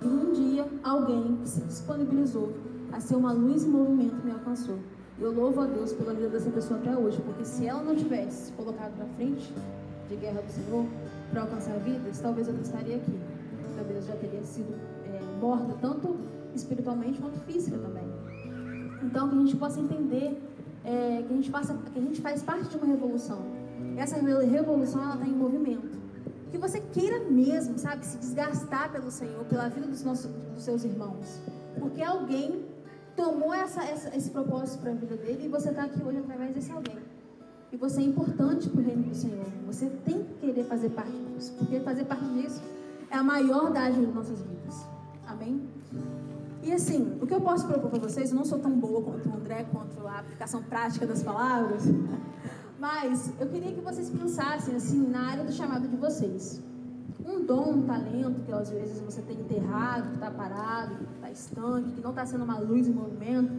E 0.03 0.07
um 0.07 0.33
dia, 0.33 0.67
alguém 0.83 1.37
que 1.37 1.49
se 1.49 1.61
disponibilizou 1.63 2.53
a 2.93 3.01
ser 3.01 3.17
uma 3.17 3.33
luz 3.33 3.65
em 3.65 3.69
movimento 3.69 4.25
me 4.25 4.31
alcançou. 4.31 4.79
Eu 5.19 5.33
louvo 5.33 5.63
a 5.63 5.67
Deus 5.67 5.93
pela 5.93 6.13
vida 6.13 6.29
dessa 6.29 6.51
pessoa 6.51 6.79
até 6.79 6.97
hoje, 6.97 7.21
porque 7.23 7.45
se 7.45 7.67
ela 7.67 7.83
não 7.83 7.97
tivesse 7.97 8.47
se 8.47 8.53
colocado 8.53 8.97
na 8.99 9.07
frente 9.17 9.53
de 10.09 10.17
guerra 10.17 10.43
do 10.43 10.51
Senhor 10.51 10.87
para 11.31 11.43
alcançar 11.43 11.79
vidas, 11.79 12.19
talvez 12.21 12.49
eu 12.49 12.55
não 12.55 12.63
estaria 12.63 12.97
aqui. 12.97 13.19
Talvez 13.77 13.97
eu 13.99 14.15
já 14.15 14.17
teria 14.17 14.43
sido 14.43 14.75
é, 15.05 15.21
morta, 15.41 15.75
tanto 15.81 16.17
espiritualmente 16.55 17.21
quanto 17.21 17.39
física 17.41 17.77
também. 17.79 18.05
Então, 19.03 19.29
que 19.29 19.35
a 19.35 19.39
gente 19.39 19.57
possa 19.57 19.81
entender 19.81 20.41
é, 20.85 21.23
que, 21.27 21.33
a 21.33 21.37
gente 21.37 21.51
passa, 21.51 21.75
que 21.93 21.99
a 21.99 22.03
gente 22.03 22.21
faz 22.21 22.43
parte 22.43 22.69
de 22.69 22.77
uma 22.77 22.87
revolução. 22.87 23.41
Essa 23.97 24.17
revolução, 24.17 25.03
ela 25.03 25.15
está 25.15 25.27
em 25.27 25.35
movimento. 25.35 25.97
Que 26.51 26.59
você 26.59 26.81
queira 26.81 27.29
mesmo, 27.29 27.79
sabe, 27.79 28.07
se 28.07 28.17
desgastar 28.19 28.93
pelo 28.93 29.11
Senhor, 29.11 29.45
pela 29.45 29.69
vida 29.69 29.87
dos, 29.87 30.03
nossos, 30.05 30.31
dos 30.55 30.63
seus 30.63 30.85
irmãos. 30.85 31.41
Porque 31.79 32.03
alguém 32.03 32.65
tomou 33.17 33.53
essa, 33.53 33.83
essa, 33.85 34.17
esse 34.17 34.31
propósito 34.31 34.81
para 34.81 34.93
a 34.93 34.95
vida 34.95 35.17
dele 35.17 35.47
e 35.47 35.49
você 35.49 35.71
está 35.71 35.85
aqui 35.85 36.03
hoje 36.03 36.19
através 36.19 36.55
desse 36.55 36.71
alguém. 36.71 36.99
E 37.73 37.77
você 37.77 38.01
é 38.01 38.05
importante 38.05 38.69
para 38.69 38.81
o 38.81 38.85
reino 38.85 39.03
do 39.05 39.15
Senhor. 39.15 39.47
Você 39.67 39.91
tem 40.05 40.23
que 40.23 40.35
querer 40.35 40.65
fazer 40.65 40.91
parte 40.91 41.13
disso. 41.13 41.53
Porque 41.59 41.81
fazer 41.81 42.05
parte 42.05 42.25
disso 42.27 42.63
é 43.11 43.17
a 43.17 43.23
maior 43.23 43.73
dádiva 43.73 44.07
das 44.07 44.15
nossas 44.15 44.41
vidas. 44.41 44.87
Amém? 45.27 45.69
E 46.63 46.73
assim, 46.73 47.17
o 47.21 47.27
que 47.27 47.35
eu 47.35 47.41
posso 47.41 47.67
propor 47.67 47.91
para 47.91 48.01
vocês, 48.01 48.31
eu 48.31 48.37
não 48.37 48.45
sou 48.45 48.59
tão 48.59 48.73
boa 48.73 49.01
quanto 49.03 49.29
o 49.29 49.37
André, 49.37 49.65
quanto 49.73 50.05
a 50.07 50.19
aplicação 50.19 50.63
prática 50.63 51.07
das 51.07 51.23
palavras, 51.23 51.85
mas 52.79 53.33
eu 53.39 53.47
queria 53.47 53.73
que 53.73 53.81
vocês 53.81 54.11
pensassem 54.11 54.75
assim 54.75 55.07
na 55.07 55.31
área 55.31 55.45
do 55.45 55.53
chamado 55.53 55.87
de 55.87 55.97
vocês. 55.97 56.61
Um 57.25 57.45
dom, 57.45 57.71
um 57.71 57.83
talento 57.83 58.43
que 58.43 58.53
às 58.53 58.71
vezes 58.71 59.01
você 59.01 59.23
tem 59.23 59.39
enterrado, 59.41 60.09
que 60.09 60.15
está 60.15 60.31
parado, 60.31 60.97
que 60.97 61.15
está 61.15 61.31
estanque, 61.31 61.93
que 61.93 62.01
não 62.01 62.11
está 62.11 62.27
sendo 62.27 62.45
uma 62.45 62.59
luz 62.59 62.89
em 62.89 62.93
movimento. 62.93 63.53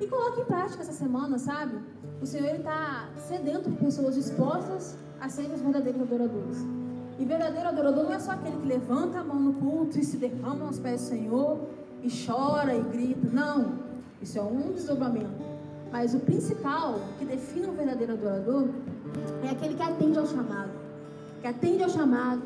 E 0.00 0.06
coloque 0.06 0.42
em 0.42 0.44
prática 0.44 0.82
essa 0.82 0.92
semana, 0.92 1.38
sabe? 1.38 1.78
O 2.20 2.26
Senhor 2.26 2.54
está 2.54 3.08
sedento 3.18 3.70
por 3.70 3.78
pessoas 3.86 4.14
dispostas 4.14 4.96
a 5.20 5.28
serem 5.28 5.52
os 5.52 5.60
verdadeiros 5.60 6.02
adoradores. 6.02 6.58
E 7.18 7.24
verdadeiro 7.24 7.68
adorador 7.68 8.04
não 8.04 8.12
é 8.12 8.18
só 8.18 8.32
aquele 8.32 8.56
que 8.56 8.66
levanta 8.66 9.20
a 9.20 9.24
mão 9.24 9.38
no 9.38 9.54
culto 9.54 9.98
e 9.98 10.04
se 10.04 10.16
derrama 10.16 10.66
aos 10.66 10.78
pés 10.78 11.02
do 11.02 11.06
Senhor 11.08 11.60
e 12.02 12.08
chora 12.26 12.74
e 12.74 12.82
grita. 12.82 13.28
Não, 13.32 13.78
isso 14.20 14.38
é 14.38 14.42
um 14.42 14.72
desdobramento. 14.72 15.44
Mas 15.92 16.14
o 16.14 16.20
principal 16.20 17.00
que 17.18 17.24
define 17.24 17.68
um 17.68 17.74
verdadeiro 17.74 18.14
adorador 18.14 18.68
é 19.44 19.50
aquele 19.50 19.74
que 19.74 19.82
atende 19.82 20.18
ao 20.18 20.26
chamado. 20.26 20.70
Que 21.40 21.46
atende 21.46 21.82
ao 21.84 21.90
chamado, 21.90 22.42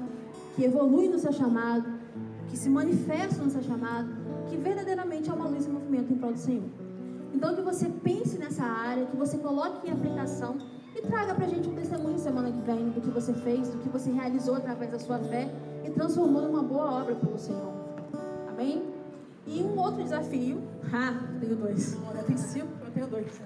que 0.55 0.65
evolui 0.65 1.09
no 1.09 1.19
seu 1.19 1.33
chamado, 1.33 1.89
que 2.49 2.57
se 2.57 2.69
manifesta 2.69 3.43
no 3.43 3.51
seu 3.51 3.63
chamado, 3.63 4.09
que 4.51 4.57
verdadeiramente 4.57 5.31
é 5.31 5.33
uma 5.33 5.47
luz 5.47 5.67
em 5.67 5.71
movimento 5.71 6.13
em 6.13 6.19
prol 6.19 6.33
do 6.33 6.39
Senhor. 6.39 6.69
Então 7.33 7.55
que 7.55 7.63
você 7.63 7.89
pense 7.89 8.39
nessa 8.39 8.65
área, 8.65 9.07
que 9.07 9.17
você 9.17 9.39
coloque 9.39 9.89
em 9.89 9.93
aplicação 9.93 10.57
e 10.95 11.03
traga 11.03 11.35
pra 11.35 11.47
gente 11.47 11.69
um 11.69 11.75
testemunho 11.75 12.19
semana 12.19 12.51
que 12.51 12.61
vem 12.61 12.91
do 12.91 13.01
que 13.01 13.11
você 13.11 13.33
fez, 13.33 13.69
do 13.69 13.79
que 13.79 13.89
você 13.89 14.11
realizou 14.11 14.57
através 14.57 14.91
da 14.91 14.99
sua 14.99 15.19
fé 15.19 15.49
e 15.85 15.91
transformou 15.91 16.43
em 16.43 16.49
uma 16.49 16.63
boa 16.63 17.01
obra 17.03 17.15
pelo 17.15 17.39
Senhor. 17.39 17.73
Amém? 18.49 18.83
E 19.47 19.63
um 19.63 19.79
outro 19.79 20.03
desafio, 20.03 20.63
ah, 20.93 21.15
tenho 21.41 21.57
dois, 21.57 21.95
eu 21.95 22.25
tenho 22.25 22.39
cinco, 22.39 22.69
eu 22.85 22.91
tenho 22.91 23.07
dois. 23.07 23.41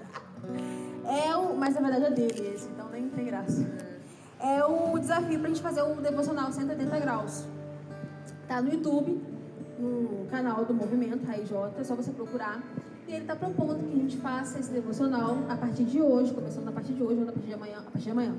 É 1.05 1.35
o, 1.35 1.55
mas 1.55 1.75
na 1.75 1.81
verdade 1.81 2.05
é 2.05 2.11
dele 2.11 2.53
esse, 2.53 2.67
então 2.69 2.89
nem 2.89 3.07
tem 3.09 3.25
graça. 3.25 3.65
É 4.39 4.65
o 4.65 4.97
desafio 4.99 5.39
pra 5.39 5.47
gente 5.47 5.61
fazer 5.61 5.81
o 5.83 5.95
devocional 5.95 6.51
180 6.51 6.99
graus. 6.99 7.45
Tá 8.47 8.61
no 8.61 8.73
YouTube, 8.73 9.21
no 9.79 10.25
canal 10.29 10.65
do 10.65 10.73
Movimento 10.73 11.25
RJ, 11.25 11.79
é 11.79 11.83
só 11.83 11.95
você 11.95 12.11
procurar. 12.11 12.61
E 13.07 13.11
ele 13.11 13.21
está 13.21 13.35
propondo 13.35 13.75
que 13.75 13.93
a 13.93 13.99
gente 13.99 14.17
faça 14.17 14.59
esse 14.59 14.71
devocional 14.71 15.37
a 15.49 15.55
partir 15.55 15.83
de 15.83 16.01
hoje, 16.01 16.33
começando 16.33 16.67
a 16.69 16.71
partir 16.71 16.93
de 16.93 17.03
hoje 17.03 17.21
ou 17.21 17.23
a 17.23 17.31
partir 17.31 17.47
de 17.47 17.53
amanhã, 17.53 17.77
a 17.79 17.91
partir 17.91 18.05
de 18.05 18.11
amanhã. 18.11 18.35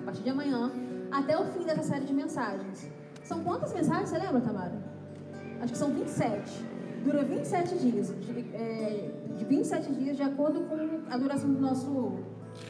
A 0.00 0.04
partir 0.04 0.22
de 0.22 0.30
amanhã, 0.30 0.72
até 1.10 1.38
o 1.38 1.44
fim 1.46 1.64
dessa 1.64 1.82
série 1.82 2.04
de 2.04 2.12
mensagens. 2.12 2.90
São 3.22 3.42
quantas 3.42 3.72
mensagens, 3.72 4.08
você 4.08 4.18
lembra, 4.18 4.40
Tamara? 4.40 4.74
Acho 5.60 5.72
que 5.72 5.78
são 5.78 5.90
27. 5.90 6.64
Dura 7.04 7.22
27 7.22 7.78
dias. 7.78 8.08
De, 8.08 8.40
é, 8.54 9.10
de 9.36 9.44
27 9.44 9.92
dias, 9.92 10.16
de 10.16 10.22
acordo 10.22 10.60
com 10.62 10.76
a 11.10 11.16
duração 11.16 11.52
do 11.52 11.60
nosso, 11.60 12.18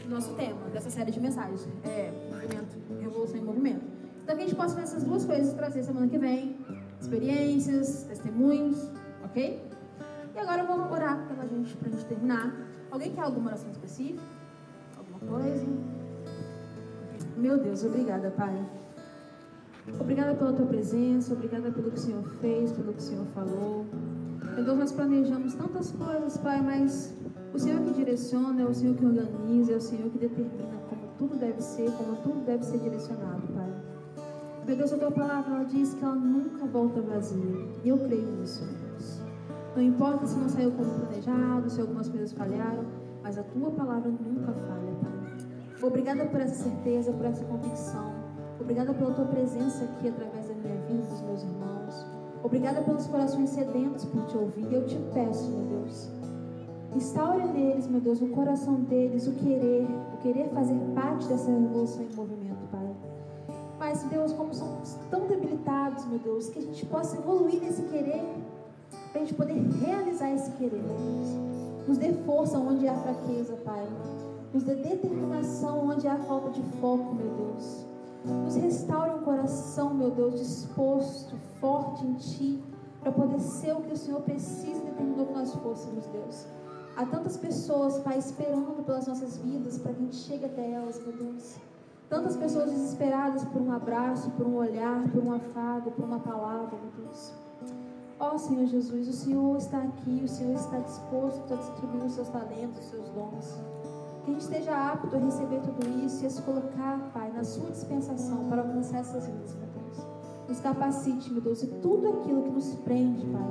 nosso 0.08 0.34
tema, 0.34 0.68
dessa 0.72 0.90
série 0.90 1.10
de 1.10 1.20
mensagens. 1.20 1.66
É, 1.84 2.12
movimento, 2.30 2.76
revolução 3.00 3.36
em 3.36 3.42
movimento. 3.42 3.84
Então, 4.22 4.36
que 4.36 4.42
a 4.42 4.46
gente 4.46 4.56
possa 4.56 4.74
fazer 4.74 4.82
essas 4.82 5.04
duas 5.04 5.24
coisas 5.24 5.52
e 5.52 5.56
trazer 5.56 5.82
semana 5.82 6.08
que 6.08 6.18
vem. 6.18 6.56
Experiências, 7.00 8.04
testemunhos, 8.04 8.90
ok? 9.24 9.62
Agora 10.46 10.62
eu 10.62 10.66
vou 10.68 10.92
orar 10.92 11.26
pela 11.26 11.44
gente, 11.48 11.76
pra 11.76 11.90
gente 11.90 12.04
terminar. 12.04 12.54
Alguém 12.88 13.12
quer 13.12 13.22
alguma 13.22 13.48
oração 13.48 13.68
específica? 13.68 14.22
Alguma 14.96 15.18
coisa? 15.18 15.66
Meu 17.36 17.58
Deus, 17.58 17.82
obrigada, 17.82 18.30
Pai. 18.30 18.64
Obrigada 19.98 20.36
pela 20.36 20.52
tua 20.52 20.66
presença, 20.66 21.34
obrigada 21.34 21.72
pelo 21.72 21.90
que 21.90 21.98
o 21.98 22.00
Senhor 22.00 22.22
fez, 22.40 22.70
pelo 22.70 22.92
que 22.92 23.00
o 23.00 23.02
Senhor 23.02 23.26
falou. 23.34 23.86
Meu 24.54 24.64
Deus, 24.64 24.78
nós 24.78 24.92
planejamos 24.92 25.54
tantas 25.54 25.90
coisas, 25.90 26.36
Pai, 26.36 26.62
mas 26.62 27.12
o 27.52 27.58
Senhor 27.58 27.80
que 27.80 27.92
direciona, 27.94 28.62
é 28.62 28.64
o 28.66 28.72
Senhor 28.72 28.94
que 28.94 29.04
organiza, 29.04 29.72
é 29.72 29.76
o 29.76 29.80
Senhor 29.80 30.08
que 30.10 30.18
determina 30.18 30.78
como 30.88 31.08
tudo 31.18 31.36
deve 31.40 31.60
ser, 31.60 31.90
como 31.90 32.14
tudo 32.22 32.46
deve 32.46 32.64
ser 32.64 32.78
direcionado, 32.78 33.42
Pai. 33.48 33.72
Meu 34.64 34.76
Deus, 34.76 34.92
a 34.92 34.96
tua 34.96 35.10
palavra 35.10 35.56
ela 35.56 35.64
diz 35.64 35.92
que 35.92 36.04
ela 36.04 36.14
nunca 36.14 36.64
volta 36.66 37.00
vazia. 37.00 37.66
E 37.82 37.88
eu 37.88 37.98
creio 37.98 38.30
nisso, 38.36 38.64
Deus. 38.64 38.85
Não 39.76 39.82
importa 39.82 40.26
se 40.26 40.38
não 40.38 40.48
saiu 40.48 40.72
como 40.72 40.88
planejado, 40.88 41.68
se 41.68 41.78
algumas 41.78 42.08
coisas 42.08 42.32
falharam, 42.32 42.86
mas 43.22 43.36
a 43.36 43.42
tua 43.42 43.70
palavra 43.70 44.10
nunca 44.10 44.50
falha, 44.50 44.90
Pai. 45.02 45.86
Obrigada 45.86 46.24
por 46.24 46.40
essa 46.40 46.64
certeza, 46.64 47.12
por 47.12 47.26
essa 47.26 47.44
convicção. 47.44 48.10
Obrigada 48.58 48.94
pela 48.94 49.12
tua 49.12 49.26
presença 49.26 49.84
aqui 49.84 50.08
através 50.08 50.48
da 50.48 50.54
minha 50.54 50.76
vida, 50.86 51.02
dos 51.02 51.20
meus 51.20 51.42
irmãos. 51.42 52.06
Obrigada 52.42 52.80
pelos 52.80 53.06
corações 53.06 53.50
sedentos 53.50 54.06
por 54.06 54.24
te 54.24 54.38
ouvir. 54.38 54.72
Eu 54.72 54.86
te 54.86 54.98
peço, 55.12 55.50
meu 55.50 55.66
Deus, 55.66 56.10
instaure 56.94 57.44
neles, 57.44 57.86
meu 57.86 58.00
Deus, 58.00 58.18
no 58.18 58.28
coração 58.28 58.76
deles 58.76 59.26
o 59.26 59.32
querer, 59.32 59.86
o 60.14 60.16
querer 60.22 60.48
fazer 60.54 60.80
parte 60.94 61.28
dessa 61.28 61.50
revolução 61.50 62.02
em 62.02 62.16
movimento, 62.16 62.66
Pai. 62.72 62.96
Mas, 63.78 64.02
Deus, 64.04 64.32
como 64.32 64.54
somos 64.54 64.94
tão 65.10 65.26
debilitados, 65.26 66.06
meu 66.06 66.18
Deus, 66.18 66.48
que 66.48 66.60
a 66.60 66.62
gente 66.62 66.86
possa 66.86 67.18
evoluir 67.18 67.60
nesse 67.60 67.82
querer 67.82 68.24
para 69.12 69.22
a 69.22 69.24
gente 69.24 69.34
poder 69.34 69.54
realizar 69.54 70.30
esse 70.30 70.50
querer, 70.52 70.82
Deus. 70.82 71.88
Nos 71.88 71.98
dê 71.98 72.12
força 72.24 72.58
onde 72.58 72.88
há 72.88 72.94
fraqueza, 72.94 73.54
Pai. 73.64 73.86
Nos 74.52 74.64
dê 74.64 74.74
determinação 74.74 75.88
onde 75.88 76.08
há 76.08 76.16
falta 76.18 76.50
de 76.50 76.62
foco, 76.80 77.14
meu 77.14 77.28
Deus. 77.28 77.86
Nos 78.24 78.56
restaure 78.56 79.10
um 79.10 79.22
coração, 79.22 79.94
meu 79.94 80.10
Deus, 80.10 80.38
disposto, 80.38 81.36
forte 81.60 82.04
em 82.04 82.14
Ti, 82.14 82.62
para 83.00 83.12
poder 83.12 83.38
ser 83.38 83.72
o 83.72 83.82
que 83.82 83.92
o 83.92 83.96
Senhor 83.96 84.20
precisa 84.22 84.80
e 84.82 84.86
determinou 84.86 85.26
que 85.26 85.32
nós 85.32 85.54
fôssemos, 85.54 86.06
Deus. 86.06 86.46
Há 86.96 87.06
tantas 87.06 87.36
pessoas, 87.36 87.98
Pai, 87.98 88.18
esperando 88.18 88.82
pelas 88.84 89.06
nossas 89.06 89.36
vidas 89.36 89.78
para 89.78 89.92
que 89.92 90.00
a 90.00 90.04
gente 90.04 90.16
chegue 90.16 90.46
até 90.46 90.72
elas, 90.72 90.98
meu 90.98 91.12
Deus. 91.12 91.56
Tantas 92.08 92.36
pessoas 92.36 92.70
desesperadas 92.70 93.44
por 93.44 93.60
um 93.60 93.70
abraço, 93.70 94.30
por 94.30 94.46
um 94.46 94.56
olhar, 94.56 95.08
por 95.10 95.22
um 95.22 95.32
afago, 95.32 95.90
por 95.90 96.04
uma 96.04 96.20
palavra, 96.20 96.78
meu 96.78 97.04
Deus. 97.04 97.45
Ó 98.18 98.34
oh, 98.34 98.38
Senhor 98.38 98.64
Jesus, 98.66 99.08
o 99.08 99.12
Senhor 99.12 99.58
está 99.58 99.76
aqui, 99.76 100.22
o 100.24 100.28
Senhor 100.28 100.54
está 100.54 100.78
disposto 100.78 101.52
a 101.52 101.56
distribuir 101.56 102.02
os 102.04 102.12
seus 102.12 102.28
talentos, 102.30 102.78
os 102.78 102.90
seus 102.90 103.08
dons. 103.10 103.60
Que 104.24 104.30
a 104.30 104.32
gente 104.32 104.40
esteja 104.40 104.92
apto 104.92 105.14
a 105.14 105.18
receber 105.18 105.60
tudo 105.60 105.86
isso 106.02 106.24
e 106.24 106.26
a 106.26 106.30
se 106.30 106.40
colocar, 106.40 106.98
Pai, 107.12 107.30
na 107.30 107.44
sua 107.44 107.70
dispensação 107.70 108.48
para 108.48 108.62
alcançar 108.62 109.00
essas 109.00 109.26
vidas, 109.26 109.54
meu 109.56 109.68
Deus. 109.68 110.06
Nos 110.48 110.60
capacite, 110.60 111.30
meu 111.30 111.42
Deus, 111.42 111.62
e 111.62 111.66
tudo 111.66 112.08
aquilo 112.08 112.42
que 112.42 112.50
nos 112.50 112.74
prende, 112.76 113.26
Pai, 113.26 113.50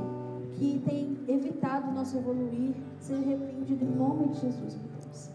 que 0.53 0.81
tem 0.83 1.19
evitado 1.27 1.91
o 1.91 1.93
nosso 1.93 2.17
evoluir, 2.17 2.75
seja 2.99 3.21
repreendido 3.21 3.85
em 3.85 3.95
nome 3.95 4.29
de 4.29 4.41
Jesus, 4.41 4.77
meu 4.77 4.89
Deus. 4.99 5.29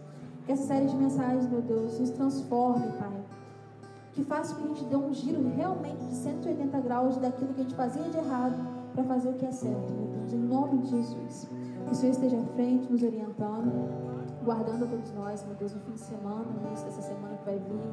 Que 0.45 0.51
essa 0.51 0.67
série 0.67 0.87
de 0.87 0.95
mensagens, 0.97 1.49
meu 1.49 1.61
Deus, 1.61 1.97
nos 1.97 2.09
transforme, 2.09 2.91
Pai. 2.99 3.23
Que 4.11 4.25
faça 4.25 4.53
com 4.55 4.63
que 4.63 4.65
a 4.65 4.75
gente 4.75 4.85
dê 4.89 4.95
um 4.97 5.13
giro 5.13 5.47
realmente 5.55 6.03
de 6.03 6.15
180 6.15 6.81
graus 6.81 7.15
daquilo 7.15 7.53
que 7.53 7.61
a 7.61 7.63
gente 7.63 7.75
fazia 7.75 8.03
de 8.03 8.17
errado 8.17 8.70
para 8.93 9.03
fazer 9.03 9.29
o 9.29 9.33
que 9.33 9.45
é 9.45 9.51
certo, 9.51 9.93
meu 9.93 10.07
Deus, 10.07 10.33
em 10.33 10.37
nome 10.37 10.79
de 10.79 10.89
Jesus. 10.89 11.49
Que 11.85 11.91
o 11.91 11.95
Senhor 11.95 12.11
esteja 12.11 12.37
à 12.37 12.45
frente, 12.53 12.91
nos 12.91 13.01
orientando, 13.03 13.89
guardando 14.43 14.85
a 14.85 14.87
todos 14.87 15.11
nós, 15.13 15.45
meu 15.45 15.55
Deus, 15.55 15.73
no 15.73 15.81
fim 15.81 15.93
de 15.93 16.01
semana, 16.01 16.45
no 16.45 16.67
início 16.67 16.85
dessa 16.85 17.01
semana 17.01 17.37
que 17.37 17.45
vai 17.45 17.59
vir. 17.59 17.89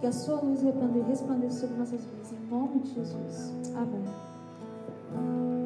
Que 0.00 0.06
a 0.06 0.12
sua 0.12 0.40
luz 0.40 0.62
resplandeça 0.62 1.60
sobre 1.60 1.76
nossas 1.76 2.04
vidas, 2.04 2.32
em 2.32 2.50
nome 2.50 2.80
de 2.80 2.94
Jesus. 2.94 3.52
Amém. 3.76 5.61